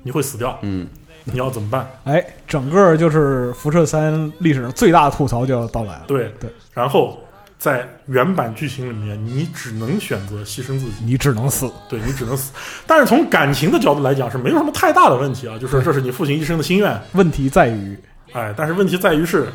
[0.03, 0.87] 你会死掉，嗯，
[1.23, 1.89] 你要怎么办？
[2.05, 6.03] 哎，整个就是辐射三历史上最大的吐槽就要到来了。
[6.07, 7.19] 对对，然后
[7.57, 11.69] 在原版剧情里面，你只能选择牺牲自己，你只能死。
[11.89, 12.53] 对你只能死。
[12.87, 17.97] 但是从感情的角度来讲，是没有什么太大的问题啊，就是这是你父亲一生的心愿，问题在于，
[18.33, 19.47] 哎，但是问题在于是。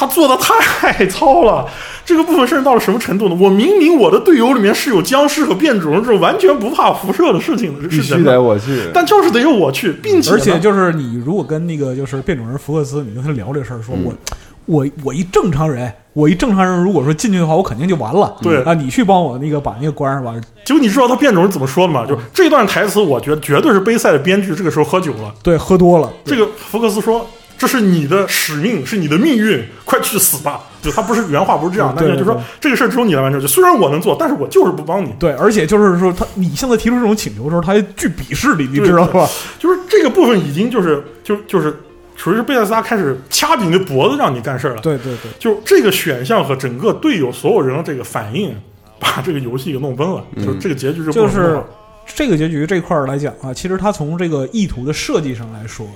[0.00, 1.68] 他做的太糙了，
[2.06, 3.36] 这个部分甚至到了什么程度呢？
[3.38, 14.14] 我明明我的队友里面是有僵尸和变种人这种完全不怕辐射的事情的，必须得我去，但就是得由我去，并且而且就是你如果跟那个就是变种人福克斯，你跟他聊这事儿，说嗯我。
[14.66, 18.32] 我我一正常人，我一正常人，如果说进去的话，我肯定就完了。
[18.40, 20.32] 对啊，你去帮我那个把那个关上吧。
[20.64, 22.06] 结果你知道他变种人怎么说的吗？
[22.06, 25.34] 就这段台词，我觉得绝对是杯赛的编剧这个时候喝酒了。
[25.42, 26.08] 对，喝多了。
[26.24, 27.26] 这个福克斯说
[27.60, 33.38] ：“这是你的使命，是你的命运，快去死吧！”就他不是原话不是这样，但对对是就说这个事儿只有你来完成。
[33.38, 35.12] 就虽然我能做，但是我就是不帮你。
[35.18, 39.28] 对，而且就是说他，你现在提出这种请求的时候，他还巨鄙视你，你知道吧？
[39.58, 41.78] 就是这个部分已经就是就就是
[42.16, 44.80] 属于是贝塞斯达开始掐紧你的脖子让你干事儿了。
[44.80, 48.56] 对对对，就这个选项和整个队友所有人的这个反应，
[48.98, 50.24] 把这个游戏给弄崩了。
[50.36, 51.62] 嗯就这个结局是就是
[52.06, 55.86] 这个结局这块儿来讲啊，其实他从这个意图的设计上来说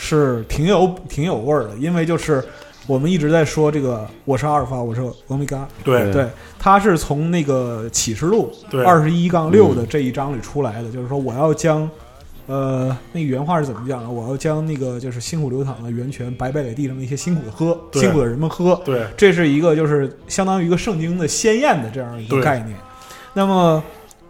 [0.00, 2.42] 是挺有挺有味儿的，因为就是
[2.86, 6.26] 我们一直在说这个我是阿尔法，我是欧米伽，对对，
[6.58, 8.50] 它是从那个启示录
[8.84, 11.88] 二十一杠六的这一章里出来的，就是说我要将。
[12.46, 14.10] 呃，那个原话是怎么讲的？
[14.10, 18.74] 我要将那个就是辛苦流淌的源泉白白给地上那些辛苦的喝，辛苦的人们喝。
[18.84, 22.76] 对这是一个就是相当于一个圣经的鲜艳的这样一个概念。
[23.32, 23.80] 那么，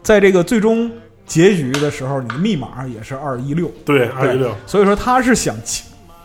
[0.03, 0.91] 在这个最终
[1.31, 5.55] 结局的时候，你的密码也是二一六，对，二一六，所以说他是想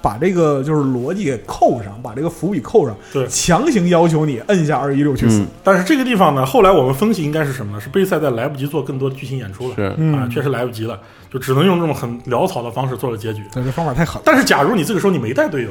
[0.02, 3.28] 把这个就是逻辑给扣上，把这个伏笔扣上，对。
[3.28, 5.42] 强行要求你摁下二一六去死。
[5.42, 7.80] 嗯，但是这个地方呢，后来我们分析应该是什么呢？
[7.80, 9.94] 是贝塞在来不及做更多的剧情演出了，是。
[9.98, 10.14] 嗯。
[10.16, 11.00] 啊，确实来不及了，
[11.32, 13.44] 就只能用这种很潦草的方式做了结局。
[13.54, 14.22] 对，这方法太狠了。
[14.26, 15.70] 但是假如你这个时候你没带队友，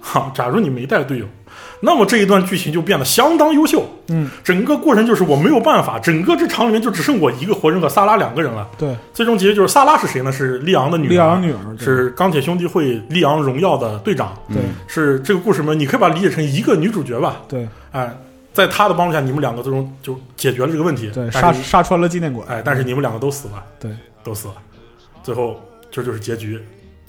[0.00, 1.26] 哈，假如你没带队友，
[1.84, 3.84] 那么这一段剧情就变得相当优秀。
[4.08, 8.68] 嗯，整个过程就是我没有办法，整个这场里面就只剩我一个活人和萨拉两个人了。
[8.78, 10.30] 对，最终结局就是萨拉是谁呢？
[10.30, 17.42] 是利昂的女儿，利昂女儿是钢铁兄弟会利昂荣耀的队长，对是这个故事里面你可以把它理解成一个女主角吧。
[17.48, 18.16] 对哎，
[18.52, 21.10] 在他的帮助下，你们两个最终就解决了这个问题。
[21.12, 22.46] 对，杀杀穿了纪念馆。
[22.48, 23.90] 哎，但是你们两个都死了，对，
[24.22, 24.54] 都死了。
[25.22, 25.60] 最后
[25.90, 26.60] 这就是结局，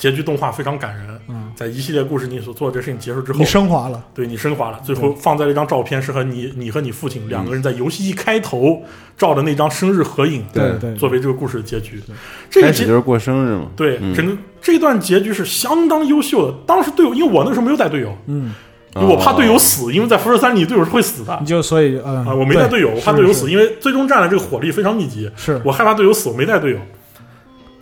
[0.03, 1.17] 结局动画非常感人。
[1.29, 4.03] 嗯，在一系列故事你所做的这事情结束之后你，升华了。
[4.13, 8.83] 对你升华了，最后放在了一张照片，是和你你和你父亲两个人在游戏一开头
[9.17, 10.77] 照的那张生日合影，对。
[10.77, 12.03] 对，作为这个故事的结局。
[12.49, 14.13] 这个结开始就是过生日嘛，对、嗯。
[14.13, 16.53] 整个这段结局是相当优秀的。
[16.67, 18.51] 当时队友，因为我那时候没有带队友，嗯，
[18.95, 21.37] 我怕队友哦死，因为在辐射三里队友是会死的。
[21.39, 22.25] 你就所以嗯。
[22.25, 25.61] 啊，我没带队友，我怕队友死，因为最终战的这个火力非常密集，是。
[25.63, 26.77] 我害怕队友死，我没带队友。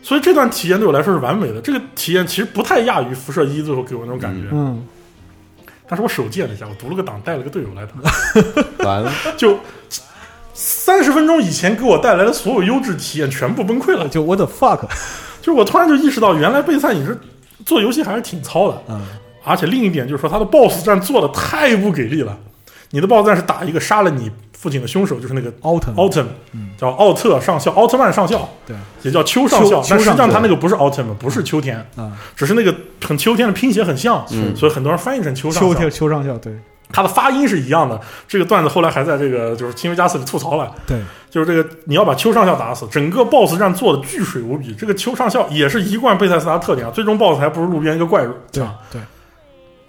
[0.01, 1.61] 所以这段体验对我来说是完美的。
[1.61, 4.83] 这个体验其实不太亚于辐射一最后给我那种感觉，嗯，
[5.87, 7.93] 但是我手贱了一下，我读了个档带了个队友来打，
[8.85, 9.57] 完了，就
[10.53, 14.07] 三十分钟以前给我带来的所有优质体验全部崩溃了。
[14.09, 14.81] 就 what the fuck，
[15.41, 17.17] 就是我突然就意识到，原来贝赛你是
[17.65, 18.81] 做游戏还是挺糙的。
[18.89, 19.01] 嗯，
[19.43, 22.37] 而且另一点就是说，他的 BOSS 战做的太不给力了。
[22.89, 24.29] 你的 BOSS 战是打一个杀了你
[24.61, 26.23] 父亲的凶手，就是那个奥特奥特，
[26.77, 29.81] 叫奥特上校，奥特曼上校，对，也叫秋上校。
[29.89, 32.71] 但实际上他那个不是奥特曼，不是秋天，啊，只是那个
[33.03, 35.89] 很秋天的拼写很像，嗯所以很多人翻译成秋上校秋天。
[35.89, 36.53] 秋上校，对
[36.93, 37.99] 他的发音是一样的。
[38.27, 40.99] 这个段子后来还在这个就是《新维加斯》里吐槽了，对，
[41.31, 44.75] 就是这个你要把秋上校打死，整个 BOSS 战做的巨水无比。
[44.75, 48.75] 这个秋上校也是一贯贝塞斯达特点啊，最终 BOSS 还不如路边一个怪物对吧。
[48.91, 49.01] 对，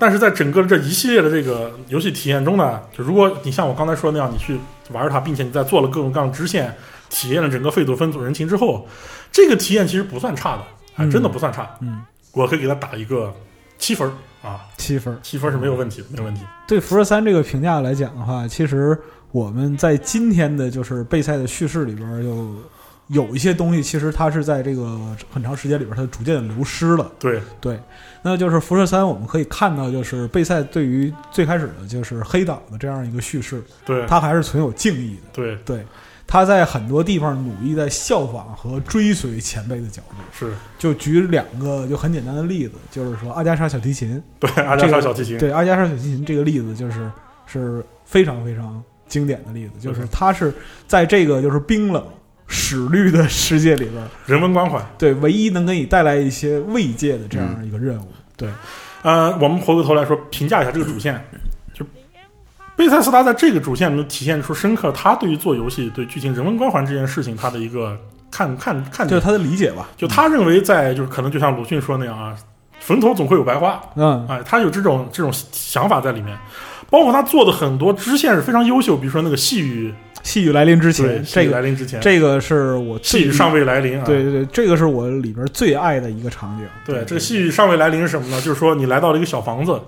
[0.03, 4.59] 但是在整个这一系列的这个游戏体验中呢，就如果你像我刚才说的那样，你去
[4.90, 6.74] 玩它，并且你在做了各种各样的支线，
[7.09, 8.84] 体验了整个费祖分组人情之后，
[9.30, 10.62] 这个体验其实不算差的，
[10.96, 11.70] 哎，嗯真的不算差。
[11.82, 13.32] 嗯，我可以给他打一个
[13.78, 14.12] 七分儿
[14.44, 15.16] 啊，七分儿。
[15.22, 16.40] 七分儿是没有问题的，没有问题。
[16.66, 18.98] 对辐射三这个评价来讲的话，其实
[19.30, 22.20] 我们在今天的就是备赛的叙事里边儿
[23.09, 24.98] 有有一些东西，其实它是在这个
[25.32, 27.11] 很长时间里边它逐渐的流失了。
[27.18, 27.78] 对，对，
[28.22, 35.22] 那就是辐射三，我们可以看到，就是贝塞对于最开始的就是黑党的这样一个叙事，对，他还是存有敬意的。
[35.32, 35.84] 对，对，
[36.26, 40.16] 他在很多地方努力在效仿和追随前辈的脚步。
[40.32, 40.53] 是。
[40.78, 47.11] 就举两个就很简单的例子，就是说阿加莎小提琴，对阿加莎小提琴，对阿加莎小提琴这个例子，就是
[47.46, 50.53] 是非常非常经典的例子，就是它是
[50.86, 52.05] 在这个就是冰冷
[52.55, 54.78] 史律的世界里边，人文关怀。
[54.98, 58.09] 对唯一能给你带来一些慰藉的这样一个任务。
[58.36, 58.46] 对，
[59.00, 61.18] 呃，我们回过头来说，评价一下这个主线，
[61.72, 61.82] 就
[62.76, 67.98] 贝塞斯达在这个主线能体现出深刻他对于做游戏、对剧情人文关怀这件事情他的一个
[68.30, 69.09] 看看看点。
[69.09, 69.88] 就是他的理解吧。
[69.96, 72.36] 就他认为在就是可能就像鲁迅说那样啊，
[72.80, 76.38] 坟头总会有白花，嗯，哎，他有这种这种想法在里面。
[76.93, 86.66] 包括他做的很多支线是非常优秀，比如说那个细雨，细雨来临之对，前，细雨这个来临之前，这个是我细雨尚未来临啊，对对对，这个是我里边最爱的一个场景。
[86.84, 88.38] 对，这个细雨尚未来临是什么呢？
[88.43, 89.80] 就是说你来到了一个小房子，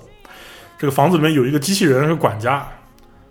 [0.79, 2.67] 这个房子里面有一个机器人是管家，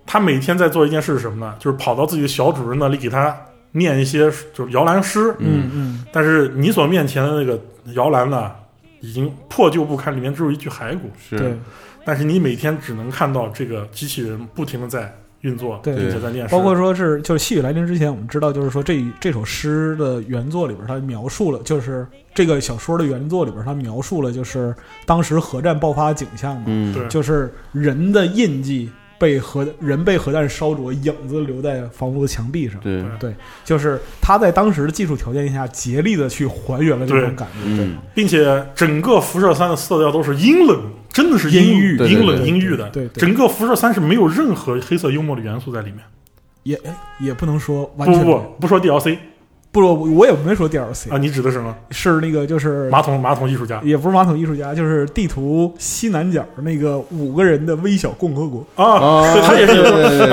[0.06, 1.52] 他每天在做一件事是什么呢？
[1.58, 3.36] 就是跑到自己的小主人那里给他
[3.72, 7.60] 念一些就是摇篮诗，嗯嗯，但是你所面前的那个
[7.94, 8.52] 摇篮呢，
[9.00, 11.58] 已经破旧不堪，里面只有一具骸骨，对是，
[12.04, 24.74] 但是你每天只能看到这个机器人不停的在运作，对并且在念诗，包括说是就是细雨来临之前，我们知道就是说这这首诗的原作里边，它描述了就是这个小说的原作里边，它描述了就是
[25.04, 27.06] 当时核战爆发景象嘛，嗯，对。
[27.08, 32.80] 就是人的印记被核人被核弹烧灼，影子留在房屋的墙壁上。
[32.80, 33.34] 对，对，
[33.64, 37.60] 就是他在当时的技术条件下，竭力的去还原了这种感觉。
[37.64, 40.82] 嗯，并且整个辐射三的色调都是阴冷，
[41.14, 42.90] 真的是阴郁阴冷阴郁的。
[42.90, 46.00] 对对整个辐射三是没有任何黑色幽默的元素在里面。
[46.64, 49.16] 也哎也不能说完不全不不不说 DLC
[49.70, 49.80] 不，
[50.14, 51.74] 我也没说 DLC，、啊，你指的是什么？
[51.90, 58.64] 是那个就是马桶马桶艺术家也不是马桶艺术家，就是地图西南角那个五个人的微小共和国。
[58.76, 59.74] 啊，对他也是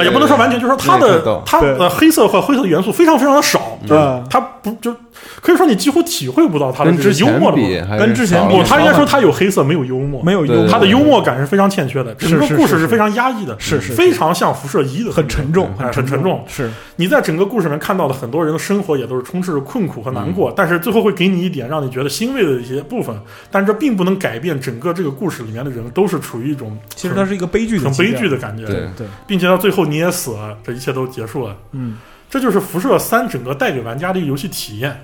[0.06, 4.26] 也不能说完全，就是说他的他对的黑色和灰色的元素非常非常的少，嗯。
[4.30, 4.96] 他不就
[5.42, 7.88] 可以说你几乎体会不到他的幽默的部分。
[7.88, 16.44] 还跟之前比他应该说他有黑色，没有幽默，没有幽默，对对他的幽默感是非常欠缺的，整个故事是非常压抑的，是是非常像辐射一的，很沉重，哎很沉沉重。
[16.48, 16.70] 是。
[16.98, 20.34] 你在整个故事里面看到的很多人的生活也都是充斥着困苦和难嗯。
[20.34, 23.16] 过，但是最后会给你一点让你觉得欣慰的一些部分，
[23.50, 31.56] 但这并不能改变整个这个故事里面的人都是处于一种其实它是一个悲剧很悲剧的感觉，对对，并且到最后你也死了，这一切都结束了。
[31.72, 31.98] 嗯，
[32.32, 34.98] 这就是辐射三整个带给玩家的一个游戏体验。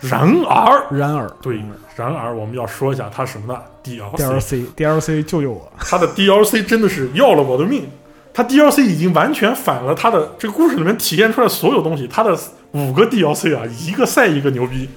[0.00, 1.60] 然而，然而对，
[1.96, 7.86] 然而我们要说一下它什么呢？DLC，DLC DLC 救救我，它的 DLC 真的是要了我的命。
[8.32, 12.06] 它 DLC 已经完全反了它的这个故事里面体现出来所有东西。
[12.06, 12.38] 它的
[12.70, 14.88] 五个 DLC 啊，一个赛一个牛逼。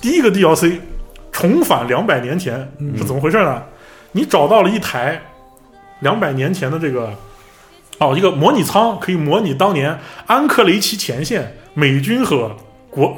[0.00, 0.78] 第一个 DLC
[1.32, 3.62] 重返两百年前嗯是怎么回事呢？
[4.12, 5.20] 你找到了一台
[6.00, 7.12] 两百年前的这个
[7.98, 12.50] 哦一个模拟舱，可以模拟当年安克雷奇前线美军和
[12.90, 13.16] 国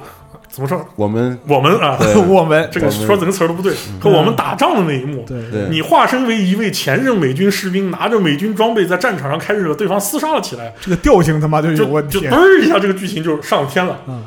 [0.49, 1.97] 怎么说我们我们啊，
[2.29, 5.25] 我们这个说整个词儿都不对，和我们打仗的那一幕。
[5.25, 13.97] 对对你化身为一位前任美军士兵，拿着美军装备在战场上开始和对方厮杀了起来，这个调性他妈就就有问题，就嘣儿一下，这个剧情就上天了。
[14.09, 14.25] 嗯，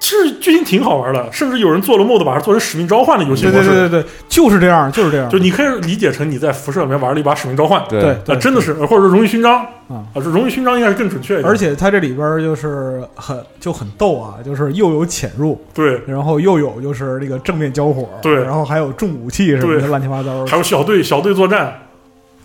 [0.00, 3.68] 其实剧情挺好玩的，甚至有人做了 mod 把它做成使命召唤的游戏模式。
[3.68, 11.46] 对对对对，就是这样，就是这样，就你可以理解成你在辐射里面玩了一把使命召唤，对对，真的是，或者说荣誉勋章啊啊，这荣誉勋章应该是更准确一点。
[11.48, 20.46] 而且它这里边就是很就很逗啊，就是又有潜入，对，然后又有就是那个正面交火，对然后还有重武器什么的乱七八糟。
[20.46, 21.78] 还有小队小队作战，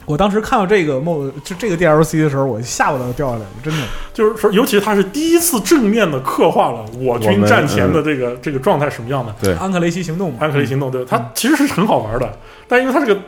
[0.05, 3.83] 我当时看到这个 mod 就这个 DLC 的时候，我下巴都要掉下来了，真的。
[4.13, 9.35] 就是说，尤其他是第一次正面的刻画了我军战前的这个、这个状态什么样的。
[9.41, 12.37] 对安克雷奇行动嘛，安克雷行动，对它其实是很好玩的，
[12.67, 13.19] 但因为它这个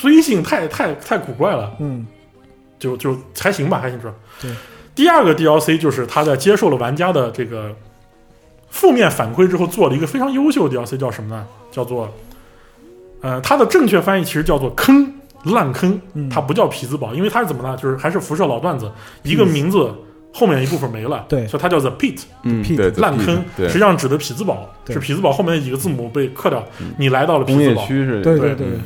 [0.00, 2.06] 追性太太太古怪了，嗯，
[2.78, 4.14] 就就还行吧，还行是吧？
[4.40, 4.50] 对。
[4.94, 7.70] 第二个 DLC 就是他在接受了玩家的这个
[8.70, 11.46] 负面反馈之后，做了一个非常优秀的 DLC，叫什么呢？
[11.70, 12.10] 叫做
[13.20, 15.12] 呃，它的正确翻译其实叫做坑
[15.54, 16.28] 烂坑，嗯。
[16.28, 17.76] 它不叫匹兹堡，因为它是怎么呢？
[17.76, 18.90] 就是还是辐射老段子，
[19.22, 19.90] 一个名字
[20.32, 21.46] 后面一部分没了，对。
[21.46, 23.68] 所以它叫 The Pit，嗯 Pit，对烂坑，对。
[23.68, 24.94] 实际上指的匹兹堡对。
[24.94, 26.92] 是匹兹堡后面那几个字母被刻掉，嗯。
[26.98, 28.66] 你来到了匹工兹堡，业区是，对对对。
[28.66, 28.78] 对，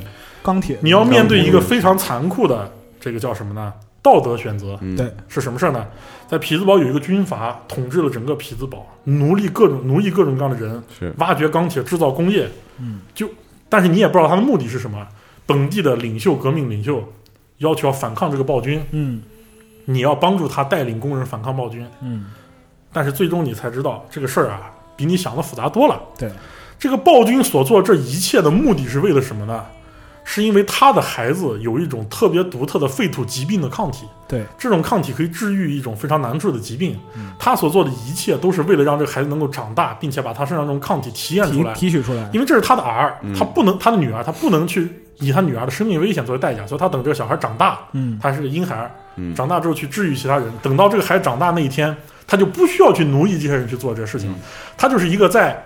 [0.42, 3.72] 钢铁，你要面对一个非常残酷的这个叫什么呢？
[4.02, 4.96] 道德选择嗯。
[4.96, 5.12] 对。
[5.28, 5.84] 是什么事儿呢？
[6.28, 11.12] 在匹兹堡有一个军阀统治了整个匹兹堡，奴隶各种奴役各种各样的人，是。
[11.18, 12.48] 挖掘钢铁制造工业，
[12.78, 13.28] 嗯，就
[13.68, 15.04] 但是你也不知道他的目的是什么。
[15.50, 17.02] 本地的领袖革命领袖
[17.58, 19.20] 要求要反抗这个暴君，嗯
[19.86, 22.26] 你要帮助他带领工人反抗暴君，嗯，
[22.92, 26.00] 但是最终你才知道这个事儿啊，比你想的复杂多了。
[26.16, 26.30] 对，
[26.78, 29.66] 这个暴君所做这一切的目的是为了什么呢？
[30.32, 36.96] 是因为他的孩子有一种特别独特的肺土疾病的抗体，对，这种抗体可以治愈一种非常难治的疾病。
[37.16, 37.32] 嗯。
[37.36, 41.74] 他所做的一切都是为了让这个孩子能够长大，并且把他身上这种抗体提炼出来。
[41.74, 43.34] 提取出来，因为这是他的儿，嗯。
[43.34, 48.16] 他不能，他的女儿，他不能去以他女儿的生命危险作为代价，所以他等这个小孩长大，嗯。
[48.22, 49.34] 他是个婴孩，嗯。
[49.34, 50.48] 长大之后去治愈其他人。
[50.62, 54.36] 等到这个孩子长大那一天，他就不需要去奴役这些人去做这些事情，嗯。
[54.76, 55.60] 他就是一个在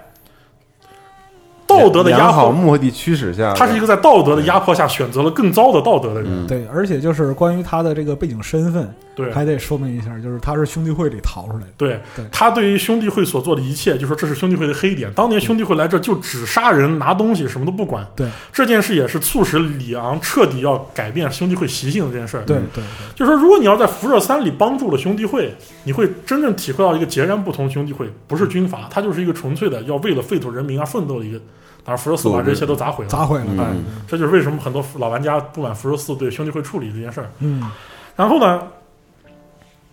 [1.67, 6.31] 道德的压迫，目的驱使下，他是一个在道德的压迫下选择了更糟的道德的人。
[6.31, 15.13] 嗯对，而且就是关于他的这个背景身份，对还得说明一下，就是他是兄弟会里逃出来的，对对他对于兄弟会所做的一切，就说这是兄弟会的黑点。
[15.15, 18.07] 当年兄弟会来这就只杀人、拿东西，什么都不管。
[18.17, 22.45] 对，这件事也是促使里昂彻底要改变兄弟会习性的这件事儿。
[22.45, 22.85] 对嗯对
[23.15, 25.55] 就是说，如果你要在辐射三里帮助了兄弟会，
[25.85, 31.39] 你会真正体会到一个截然不同兄弟会，不是军阀，它就是一个纯粹的要为了废土人民而奋斗的一个。
[31.87, 33.11] 当然，辐射四把这些都砸毁了。
[33.11, 33.75] 砸毁了，嗯哎，
[34.09, 37.31] 这就是为什么很多老玩家不满辐射四对兄弟会处理这件事儿。
[37.41, 37.71] 嗯
[38.17, 38.63] 然后呢，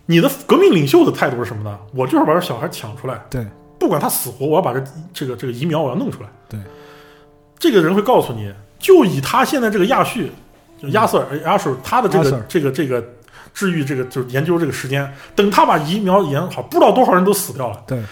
[0.06, 1.78] 你的革命领袖的态度是什么呢？
[1.94, 3.46] 我就是把这小孩抢出来，对，
[3.78, 4.84] 不管他死活，我要把这
[5.14, 6.28] 这个这个疫苗我要弄出来。
[6.48, 6.58] 对，
[7.58, 10.30] 这个人会告诉你，就以他现在这个亚旭，
[10.80, 13.04] 就亚瑟尔亚瑟他的这个这个这个
[13.54, 17.82] 治愈这个就是研究这个时间，等他把疫苗研好，不知道多少人都死掉了。
[17.86, 18.02] 对，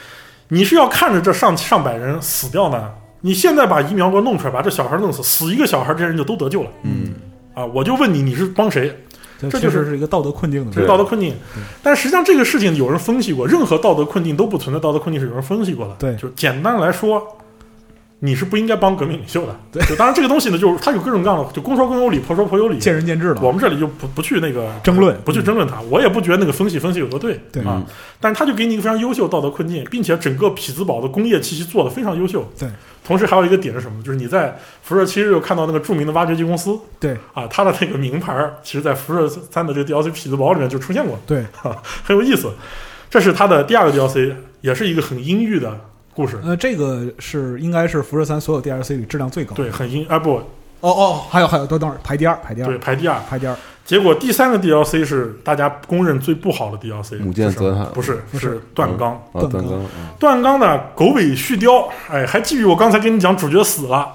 [0.48, 2.90] 你是要看着这上上百人死掉呢？
[3.22, 7.12] 你现在把疫苗给我弄出来，把这小孩弄死，死一个小孩，这些人就都得救了嗯
[7.52, 7.66] 啊！
[7.66, 8.98] 我就问你，你是帮谁？
[9.48, 11.34] 这就是是一个道德困境的这是，道德困境。
[11.82, 15.94] 但实际上这个事情有人分析过，任何道德困境都不存在道德困境是有人分析过的。
[15.98, 17.22] 对就简单来说，
[18.22, 19.56] 你是不应该帮革命领袖的。
[19.72, 22.78] 对就当然这个东西呢，就是它有各种各样的，就公说公有理，婆说婆有理。
[22.78, 23.40] 见仁见智了。
[23.42, 25.80] 我们这里就不不去那个争论不去争论它。
[25.90, 27.82] 我也不觉得那个分析分析有多对，对啊。
[28.20, 32.46] 但是他就给你一个非常优秀道德困境，并且整个匹兹堡的工业气息做得非常优秀。
[32.58, 32.68] 对，
[33.02, 34.02] 同时还有一个点是什么？
[34.02, 41.18] 就是你在辐射七又看到那个著名的挖掘机公司对啊，它的那个名牌，其实在辐射三的这个 DLC 匹兹堡里面就出现过。
[41.26, 41.44] 对，
[42.04, 42.52] 很有意思。
[43.08, 45.80] 这是它的第二个 DLC，也是一个很阴郁的
[46.14, 49.62] 故事，呃，这个是应该是辐射三所有 DLC 里质量最高的。
[49.62, 50.06] 对，很阴。
[50.08, 50.36] 啊不，
[50.80, 52.66] 哦哦，还有还有，等等会儿排第二，排第二。
[52.66, 53.18] 对，排第二。
[53.28, 53.56] 排第二。
[53.84, 57.84] 结果第三个 DLC 是大家公认最不好的 DLC，母舰泽塔。
[57.86, 58.60] 不是不是。
[58.74, 59.20] 断钢。
[59.32, 59.86] 断钢，
[60.18, 60.60] 断钢。
[60.60, 64.14] 的狗尾续貂，哎，还基于我刚才跟你讲主角死了，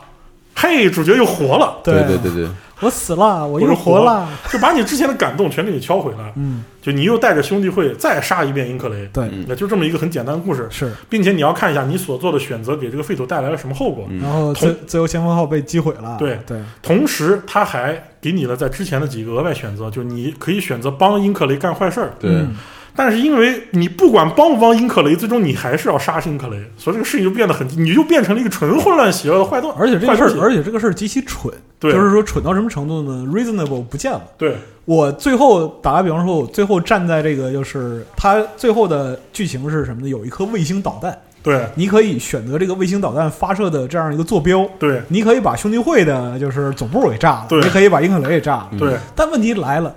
[0.55, 2.47] 嘿，主角又活了，对对对对，
[2.81, 9.45] 我死了，我又又活了。，就把你之前的感动全给你敲毁了，嗯，就你又带着兄弟会再杀一遍英克雷，对，嗯。
[9.47, 10.91] 那就这么一个很简单的故事，是。
[11.09, 14.05] 并且你要看一下你所做的选择给这个废土带来了什么后果。
[14.09, 14.21] 嗯。
[14.21, 16.17] 然后自自由先锋号被击毁了。
[16.19, 16.37] 对。
[16.45, 22.31] 对，同时，他还给你了在之前的几个额外选择，就你可以选择帮英克雷干坏事儿，对。
[22.31, 22.55] 嗯
[22.95, 29.69] 但是因为你不管帮不帮英克雷，最终你还是要杀英克雷，所以这个事情就变得很，你就变成了一个纯混乱邪恶的坏蛋。
[29.77, 34.21] 而且这个事儿，而且这个事儿极其蠢，对就是说蠢到什么程度呢？reasonable 不见了。
[34.37, 40.07] 对我最后打个比方说，我最后站在这个就是它最后的剧情是什么呢？
[40.07, 48.69] 有一颗卫星导弹，对你可以选择这个卫星导弹发射的这样一个坐标，对你可以把兄弟会的就是总部给炸了，对你可以把英克雷给炸了。
[48.71, 49.93] 嗯对，但问题来了，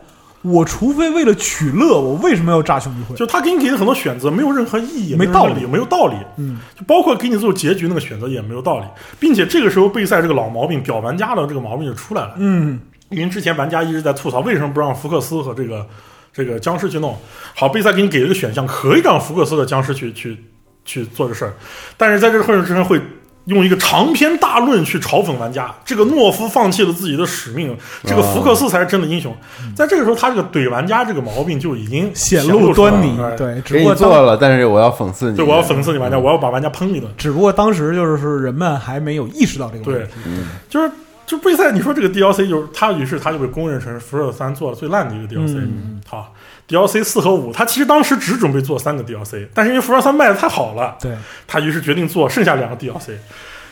[0.50, 3.16] 我除非为了取乐，我为什么要炸兄弟会？
[3.16, 6.14] 就他给你给的很多选择没有任何意义，没道理没有道理。
[6.36, 8.84] 嗯，就包括给你做结局那个选择也没有道理，
[9.20, 12.34] 并且这个时候贝塞这个老毛病，表玩家的这个毛病就出来了。
[12.38, 12.80] 嗯，
[13.10, 15.86] 因为之前玩家一直在吐槽，为什么不让福克斯和这个
[16.32, 17.16] 这个僵尸去弄？
[17.54, 20.36] 好，贝塞给你给了个选项，可以让福克斯的僵尸去去
[20.84, 21.54] 去做这事儿，
[21.96, 23.00] 但是在这个会上之前会。
[23.48, 29.34] 用一个长篇大论去嘲讽玩家，这个懦夫放弃了自己的使命，这个福克斯才是真的英雄。
[29.74, 37.10] 在这个时候，他这个怼玩家这个毛病就已经显露露端倪对，只不过做了，但是我要讽刺你，对，我要讽刺你玩家，我要把玩家喷一顿。
[37.16, 40.12] 只不过当时就是人们还没有意识到这个问题。
[40.26, 40.90] 嗯就是
[41.26, 45.56] 就贝塞，你说这个 DLC 就是他，于是他就被公认成辐射三做的最烂的一个 DLC。
[45.56, 46.34] 嗯好
[46.68, 51.12] ，DLC 四和五，他其实当时只准备做三个 DLC，但是因为辐射三卖的太好了，对，
[51.46, 53.12] 他于是决定做剩下两个 DLC。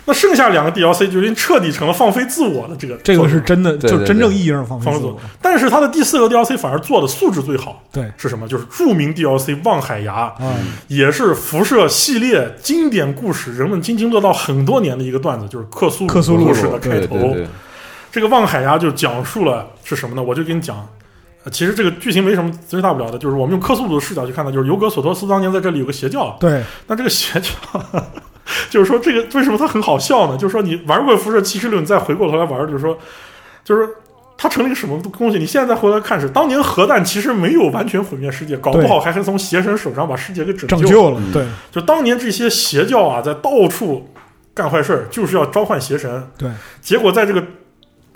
[0.09, 5.19] 那剩下两个 DLC 就已经彻底成了放飞自我的这个，这个是真的，就真正意义上放飞放飞自我。。
[5.43, 8.47] 但是他的第四个 DLC 反而做的素质最好，对是什么？
[8.47, 17.17] 就是著名 DLC《望海崖》，嗯，也是辐射系列经典故事，人们津津乐道很多年的一个段子，就是克苏鲁克苏鲁故事的开头。
[17.17, 17.47] 对对对，
[18.13, 20.23] 这个望海崖就讲述了是什么呢？
[20.23, 20.87] 我就跟你讲，呃
[21.51, 27.51] 其实这个剧情没什么最大不了的，就是我们用克苏鲁的视角去看它，就是尤格索托斯当年在这里有个邪教，对，那这个邪教，
[28.71, 30.37] 就是说这个为什么它很好笑呢？
[30.37, 32.97] 就是说你玩过辐射七十六，你再回过头来玩，就是说，
[33.65, 33.89] 就是。
[34.39, 35.39] 它成了一个什么东西？
[35.39, 40.77] 你现在再回来看是，当年核弹其实没有完全毁灭世界，搞不好还是从邪神手上把世界给拯救。
[40.77, 44.11] 拯救了嗯，对就当年这些邪教啊，在到处
[44.53, 46.23] 干坏事儿，就是要召唤邪神。
[46.37, 46.51] 对，
[46.83, 47.43] 结果在这个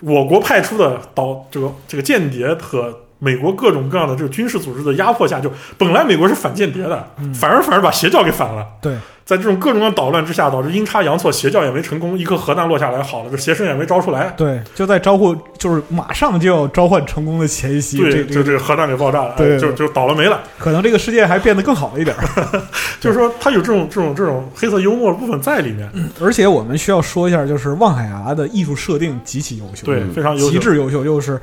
[0.03, 8.67] 我国派出的导这个这个间谍和美国各种各样的这个军事组织的压迫下，就本来美国是反间谍的，嗯反而反而把邪教给反了。
[8.81, 8.97] 对，
[9.27, 14.33] 在这种各种各样的捣乱之下，导致阴差阳错，邪教也没成功，一颗核弹落下来好了，这邪神也没招出来。
[14.39, 20.41] 对，就在招呼，就是马上就要召唤成功的前夕，对，就这个核弹给爆炸了，对哎就就倒了霉了。
[20.59, 22.25] 可能这个世界还变得更好了一点儿。
[23.01, 25.91] 就是说，它有这种这种这种黑色幽默的部分在里面，
[26.23, 30.51] 而且我们需要说一下，就是望海崖的艺术设定极其优秀，对，嗯非常优秀。
[30.51, 31.39] 极致优秀，就是。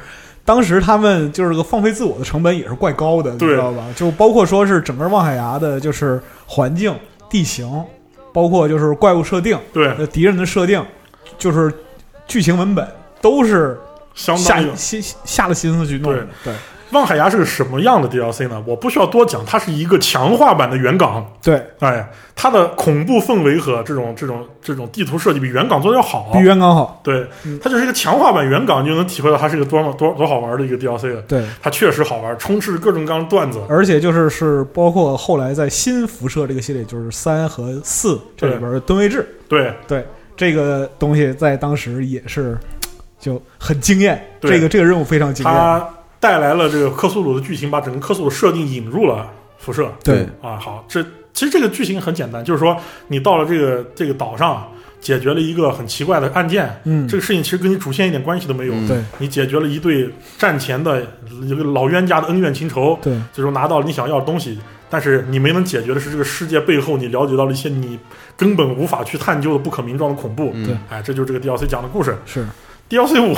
[0.48, 3.84] 当时他们就是个放飞自我的成本也是怪高的，你知道吧？
[3.98, 6.96] 就包括说是整个望海崖的，就是环境、
[7.30, 7.70] 地形，
[8.32, 10.82] 包括就是怪物设定、对，呃敌人的设定，
[11.38, 11.70] 就是
[12.28, 12.88] 剧情文本
[13.20, 13.78] 都是
[14.16, 16.26] 下相当有心下了心思去弄的。
[16.46, 16.54] 对
[16.92, 18.64] 望海崖是个什么样的 DLC 呢？
[18.66, 21.26] 我不需要多讲，它是一个强化版的原港。
[21.42, 26.30] 对，哎，它的恐怖氛围和这种这种这种地图设计比原港做的要好。
[26.34, 27.02] 比原港好。
[27.04, 31.22] 对嗯，它就是一个强化版原港，你就能体会到它是一个多么多多好玩的一个 DLC 了。
[31.28, 33.60] 对，它确实好玩，充斥着各种各样的段子。
[33.70, 42.58] 而且就是是包括后来在新辐射这个系列，就是三和四这里边的吨位制，对对这个东西在当时也是
[43.20, 44.24] 就很惊艳。
[44.40, 45.54] 对这个这个任务非常惊艳。
[45.54, 50.58] 它带来了这个克苏鲁的剧情，把整个克苏鲁设定引入了辐射对啊。
[50.58, 51.04] 好，这
[51.34, 52.76] 其实这个剧情很简单，就是说
[53.08, 54.68] 你到了这个这个岛上，
[55.00, 58.74] 解决了一个很奇怪的案件，嗯，这个事情其实跟你主线一点关系都没有。
[58.74, 61.06] 嗯对你解决了一对战前的
[61.44, 64.58] 一个老冤家的恩怨情仇，对最终拿到了你想要的东西。
[64.90, 68.00] 但是你没能解决的是这个世界背后你了解到了一些你
[68.38, 70.52] 根本无法去探究的不可名状的恐怖。
[70.54, 72.18] 嗯对哎，这就是这个 DLC 讲的故事。
[72.26, 72.48] 是
[72.90, 73.36] DLC 五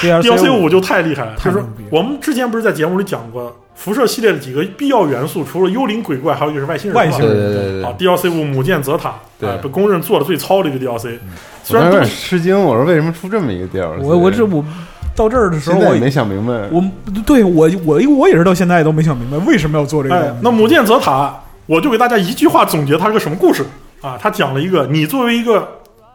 [0.00, 6.96] DLC 五就太厉害了，就是我们之前不是在节目里讲过辐射系列的几个必要元素，除了幽灵鬼怪，还有一个是外星人。
[6.96, 11.18] 外星人对对对，，DLC 五母舰泽塔，对啊被公认做的最糙的一个 DLC。
[11.62, 14.00] 虽然有点吃惊，我说为什么出这么一个 DLC？？
[14.00, 14.64] 我我这我
[15.16, 16.52] 到这儿的时候，我现在也没想明白。
[16.70, 16.82] 我
[17.26, 21.34] 对我我我也是到现在都没想明白为什么要做这个。，哎那母舰泽塔，
[21.66, 23.64] 我就给大家一句话总结它是个什么故事
[24.00, 24.16] 啊？
[24.20, 25.68] 它讲了一个，你作为一个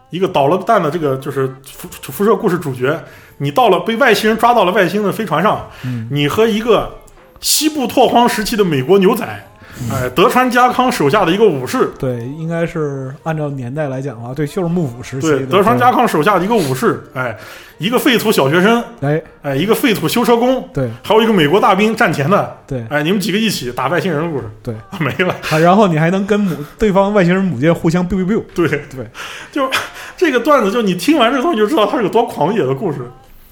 [0.10, 3.00] 一个捣了蛋的这个就是辐辐射故事主角，
[3.38, 6.08] 你到了被外星人抓到了外星的飞船上，嗯。
[6.12, 6.92] 你和一个
[7.40, 9.49] 西部拓荒时期的美国牛仔，
[9.92, 17.36] 哎，德川家康手下的一个武士，对，应该是按照年代来讲的话，对，就是幕府时期对，德川家康手下的一个武士，哎，
[17.78, 25.34] 一个废土小学生，哎，哎，一个废土修车工，对还有一个美国大兵战前的，对哎，你们几个一起打外星人的故事，对， 没了。
[25.50, 29.10] 啊，然后你还能跟母对方外星人母舰互相 biu biu biu，对对，
[29.52, 29.70] 就
[30.18, 33.00] 这个段子，就你听完这个东西就知道它是个多狂野的故事。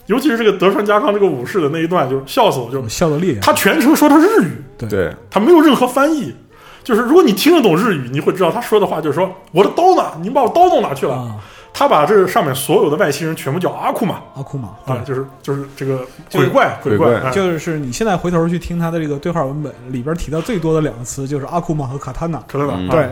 [0.08, 2.72] 尤其是这个德川家康这个武士的那一段，就是笑死我！
[2.72, 3.40] 就我笑的厉害。
[3.42, 4.52] 他全程说的是日语，
[4.90, 6.34] 对，他没有任何翻译。
[6.84, 10.04] 就是如果你听得懂日语，你会知道他说的话就是说我的刀呢？
[10.22, 11.14] 你把我刀弄哪去了？
[11.14, 11.36] 啊，
[11.74, 16.00] 他把这上面所有的外星人全部叫阿库玛阿库玛，啊，就是就是这个
[16.32, 22.38] 鬼怪鬼怪，哎就是你现在回头去听他的这个对话文本里边提到最多的两个词就是阿库玛和卡塔纳。
[22.38, 23.10] 嗯可能啊对，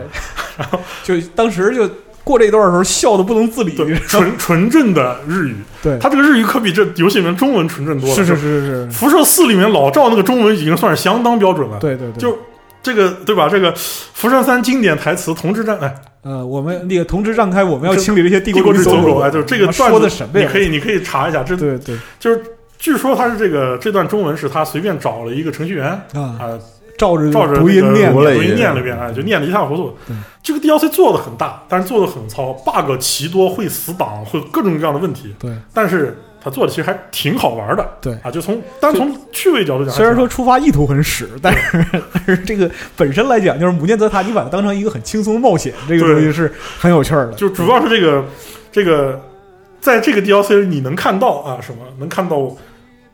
[1.20, 1.86] 就当时就
[2.26, 3.76] 过这一段的时候笑的不能自理。
[4.08, 8.14] 纯纯正的日语，对，他这个日语可比这游戏里面中文纯正多了。
[8.16, 11.78] 是是是是是，辐射四里面老赵那个中文已经算是相当标准了。
[11.78, 12.36] 对对对，就
[12.82, 13.48] 这个对吧？
[13.48, 20.24] 这个辐射三经典台词“同志站”，哎，呃，我们那个同志让开，我们要清理这些帝 帝国之走狗，哎，就是这个段子？
[20.34, 22.42] 你可以你可以查一下，这对对就是
[22.78, 26.58] 据说他是这个这段中文是他随便找了一个程序员啊，啊，
[26.96, 30.16] 照着照着读音念的读音念了一遍遍，哎，就念得一塌糊涂对。
[30.42, 35.34] 这个 DLC 做的很大，但是做的很糙，bug 奇多，会死党，会各种各样的问题。
[35.38, 38.14] 对但是他做的其实还挺好玩的对。
[38.22, 41.84] 啊，就从单从趣味角度讲，虽然说出发意图很屎，但是
[42.14, 47.32] 但是这个本身来讲，就是母念泽塔，你把它当成一个很轻松的冒险，这个东西是很有趣儿的。
[47.32, 48.24] 就主要是这个
[48.70, 49.20] 这个，
[49.80, 51.78] 在这个 DLC 你能看到啊什么？
[51.98, 52.36] 能看到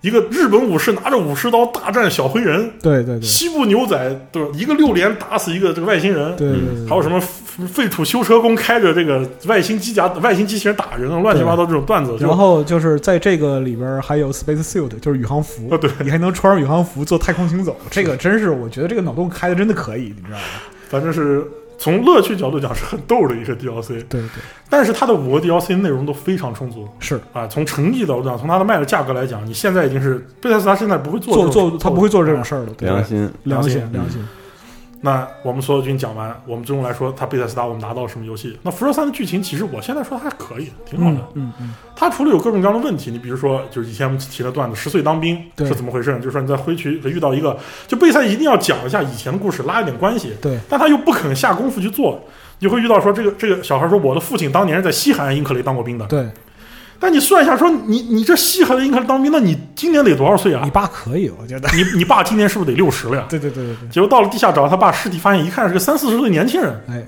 [0.02, 3.96] 一个日本武士拿着武士刀大战小黑人，对对对西部牛仔
[4.30, 4.50] 对吧？
[4.54, 12.16] 一个六连打死一个这个外星人，对对对，还有什么废废土修车工开着这个外星机甲、外星机器人打人，乱七八糟这种段子。
[12.18, 20.44] 然后就是在这个里边还有 space suit，就是宇航服啊，，对，你还能穿上宇航服做太空行走，这个真是我觉得这个脑洞开的真的可以，你知道吗？
[20.90, 21.42] 反正是
[21.78, 23.88] 从乐趣角度讲是很逗的一个 DLC。
[24.08, 24.28] 对对，
[24.70, 26.88] 但是它的五个 DLC 内容都非常充足。
[27.00, 27.20] 是。
[27.32, 27.46] 啊。
[27.46, 32.88] 从诚意角度讲，从它的卖的价格来讲，你现在已经是贝塞斯他现在不会做做做他不会做这种事儿的，对。
[32.88, 34.24] 良心，良心良良心，
[35.04, 38.56] 那我们所有军讲完，我们最终来说，它贝塞斯达我们拿到了什么游戏？
[38.62, 41.18] 那辐射三的剧情其实我现在说它还可以，挺好的。
[41.34, 46.16] 嗯嗯嗯，它除了有各种各样的问题，你比如说，就是以前我们提的段子，十岁当兵是怎么回事？
[46.18, 52.22] 就是说你在灰区遇到一个，就贝塞一定要讲一下以前的故事，拉一点关系，对但他又不肯下功夫去做，
[52.60, 56.30] 你就会遇到说这个这个小孩说我的父亲当年是在西海岸英克雷当过兵的，对
[57.02, 60.70] 但你算一下说你你这西海岸英克雷当兵，那你今年得多少岁啊你？
[60.70, 63.26] 爸可以，我觉得，你你爸今年是不是得六十了呀？
[63.28, 66.80] 对对对对对，结果到了地下找他爸尸体，发现一看是个三四十岁年轻人。
[66.88, 67.04] 哎，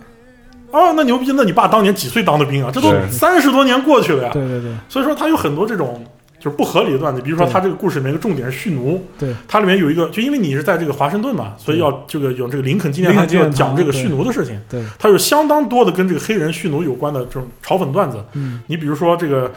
[0.73, 1.33] 哦，那牛逼！
[1.33, 2.73] 那你爸当年几岁当的兵啊？
[2.75, 4.31] 这都三十多年过去了呀。
[4.33, 6.05] 对对对所以说他有很多这种
[6.41, 14.61] 就是不合理的段子，比如说他这个故事里面一个重点是蓄奴，对它里面有一个，就因为你是在这个华盛顿嘛，所以要这个有这个林肯纪念堂就要讲这个蓄奴的事情。
[14.69, 18.23] 对，它有相当多的跟这个黑人蓄奴有关的这种嘲讽段子。
[18.33, 19.51] 嗯，你比如说这个，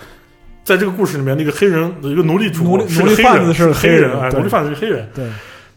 [0.67, 5.09] 在这个故事里面，那个黑人一个奴隶主奴隶是个黑人，奴隶贩子是是黑黑人哎，奴隶贩子是黑人。
[5.15, 5.25] 对。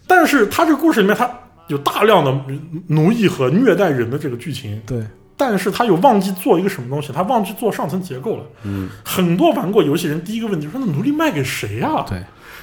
[0.04, 1.30] 但是他这个故事里面，他
[1.68, 2.36] 有大量的
[2.88, 5.00] 奴役和虐待人的这个剧情，对。
[5.36, 8.42] 但是他有忘记做一个什么东西，他忘记做上层结构了。
[8.64, 12.18] 嗯，很多玩过游戏人第一个问题说：那奴隶卖给谁呀、对，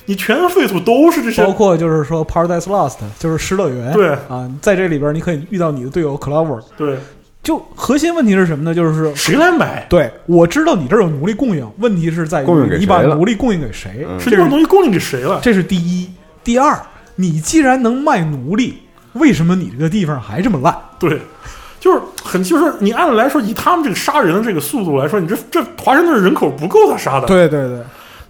[0.05, 4.09] 你全废土都是这些包括就是说 Paradise Lost，就是失乐园，对。
[4.27, 6.97] 啊，在这里边你可以遇到你的队友 Clover，对，
[7.47, 8.75] 就核心问题是什么呢？
[8.75, 9.85] 就是说谁来买？
[9.87, 15.39] 对，我知道你这儿有奴隶供应，问题是在于你把奴隶供应给谁，嗯是这种东西供应给谁了？
[15.41, 16.09] 这是第一。
[16.43, 16.77] 第二，
[17.15, 18.79] 你既然能卖奴隶，
[19.13, 20.75] 为什么你这个地方还这么烂？
[20.99, 21.21] 对，
[21.79, 27.27] 就是很就是你按理来说，以他们这个杀人的这个速度来说，你这这华盛顿人口不够他杀的。
[27.27, 27.79] 对对对，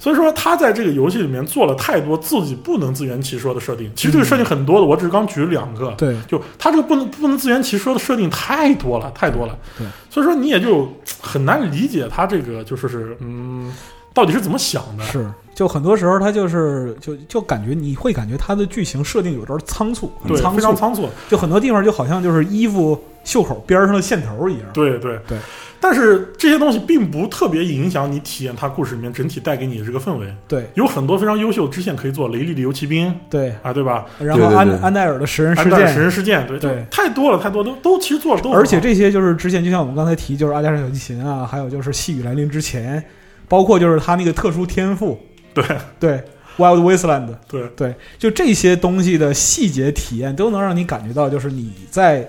[0.08, 3.92] 所以说他在这个游戏里面做了太多自己不能自圆其说的设定。
[3.94, 5.94] 其实这个设定很多的，我只是刚举了两个。
[5.98, 9.60] 对就他这个不能不能自圆其说的设定太多了，太多了。
[9.78, 10.90] 对，所以说你也就
[11.20, 13.70] 很难理解他这个就是是嗯，
[14.14, 15.04] 到底是怎么想的。
[15.04, 21.10] 是，就很多时候他就是就就感觉你会感觉他的剧情设定有点仓促，很对，仓促，非常仓促。
[21.28, 24.64] 就很多地方就好像就是衣服袖口边上的线头一样。
[24.74, 25.38] 对对对。
[25.80, 30.28] 但是这些东西并不特别影响你体验它故事里面整体带给你的这个氛围。
[30.48, 30.68] 对。
[30.76, 33.14] 有很多非常优秀的支线可以做，雷利的游骑兵。
[33.30, 34.06] 对，啊，对吧？
[34.20, 36.00] 然后安安奈尔的食人事安达尔食。
[36.00, 43.04] 人事件，对对，太多了，太多都都其实做了都，而且这些就是支线，就像我们刚才提，就是阿加莎小提琴啊，还有就是细雨来临之前，
[43.48, 45.20] 包括就是他那个特殊天赋，
[45.54, 45.64] 对。
[46.00, 46.24] 对
[46.58, 52.28] ，Wild Wasteland，对，对，就这些东西的细节体验都能让你感觉到，就是你在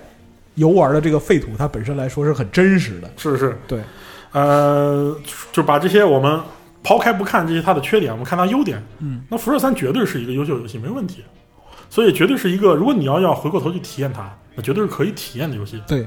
[0.59, 3.11] 游玩的这个废土，它本身来说是很真实的。
[3.17, 3.81] 是是，对，
[4.33, 5.17] 呃，
[5.51, 6.39] 就把这些我们
[6.83, 8.83] 抛开不看这些它的缺点，我们看它优点。
[8.99, 11.25] 嗯，那辐射三绝对是一个优秀游戏，没问题。
[11.91, 16.07] 所以绝对是一个，如果你要要回过头去体验它，那绝对是可以体验的游戏对，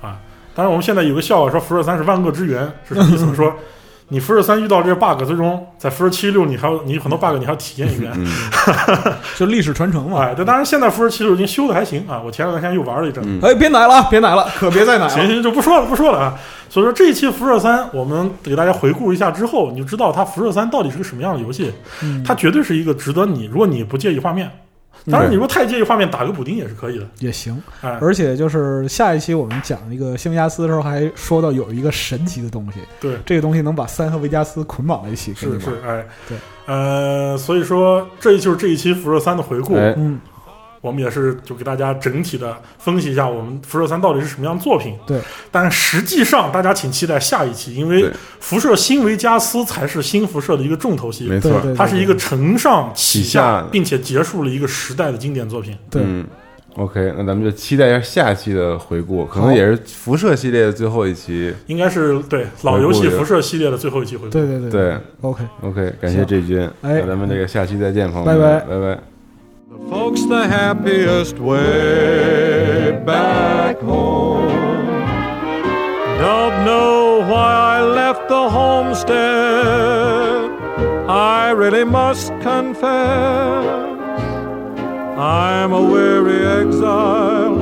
[0.00, 0.18] 啊。
[0.54, 3.34] 当然，我们现在有个笑话说辐射三是万恶之源，是什么意思呢？
[3.36, 3.54] 说
[4.10, 8.10] 你辐射三遇到这些 bug，最终在辐射七六你还要你有很多 bug 你还要体验一遍。
[8.16, 8.26] 嗯，
[9.36, 10.24] 就历史传承嘛。
[10.24, 13.22] 哎，对，当然现在辐射七六已经修的还行啊，我前两天又玩了一阵。
[13.26, 15.10] 嗯哎，别奶了，别奶了，可别再奶了。
[15.10, 16.34] 行行，就不说了，不说了啊。
[16.70, 21.72] 所以说这一期辐射三，我们给大家回顾一下之后，你就知道它辐射三到底是个什么样的游戏。
[22.02, 24.50] 嗯它绝对是一个值得你，如果你不介意画面，
[25.10, 27.06] 当然你如果太介意画面，打个补丁也是可以的。
[27.20, 35.34] 也行，哎，而且就是下一期我们讲那个新维加斯的时候，还说到有一个神奇的东西，对，这个东西能把三和维加斯捆绑在一起。
[35.34, 36.36] 是是，哎，对，
[36.66, 39.74] 呃，所以说这就是这一期辐射三的回顾。
[39.76, 40.20] 哎，嗯，
[40.80, 44.94] 我们也是就给大家整体的分析一下我们辐射三到底是什么样的作品。
[45.06, 48.10] 对，但实际上大家请期待下一期，因为
[48.40, 51.26] 辐射新维加斯才是新辐射的一个重头戏。
[51.28, 55.76] 没错，它是一个承上启启下并且结束了一个时代的经典作品。
[55.90, 56.26] 对嗯
[56.76, 61.52] ，OK，那咱们就期待一下下期的回顾，可能也是辐射系列的最后一期。
[61.66, 64.30] 应该是对老游戏辐射系列的最后一期回顾。
[64.30, 69.17] 对对对对，OK，，OK，感谢这军，哎那咱们这个下期再见，朋友们，拜拜拜拜。
[69.86, 74.50] Folks the happiest way back home.
[76.18, 80.50] Don't know why I left the homestead.
[81.08, 83.64] I really must confess.
[85.16, 87.56] I'm a weary exile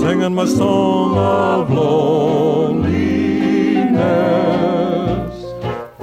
[0.00, 2.86] singing my song of loneliness.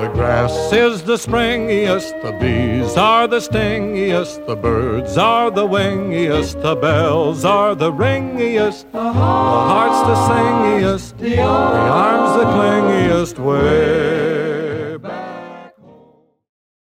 [0.04, 6.62] The grass is the springiest, the bees are the stingiest, the birds are the wingiest,
[6.62, 14.23] the bells are the ringiest, the heart's the singiest, the arms the clingiest way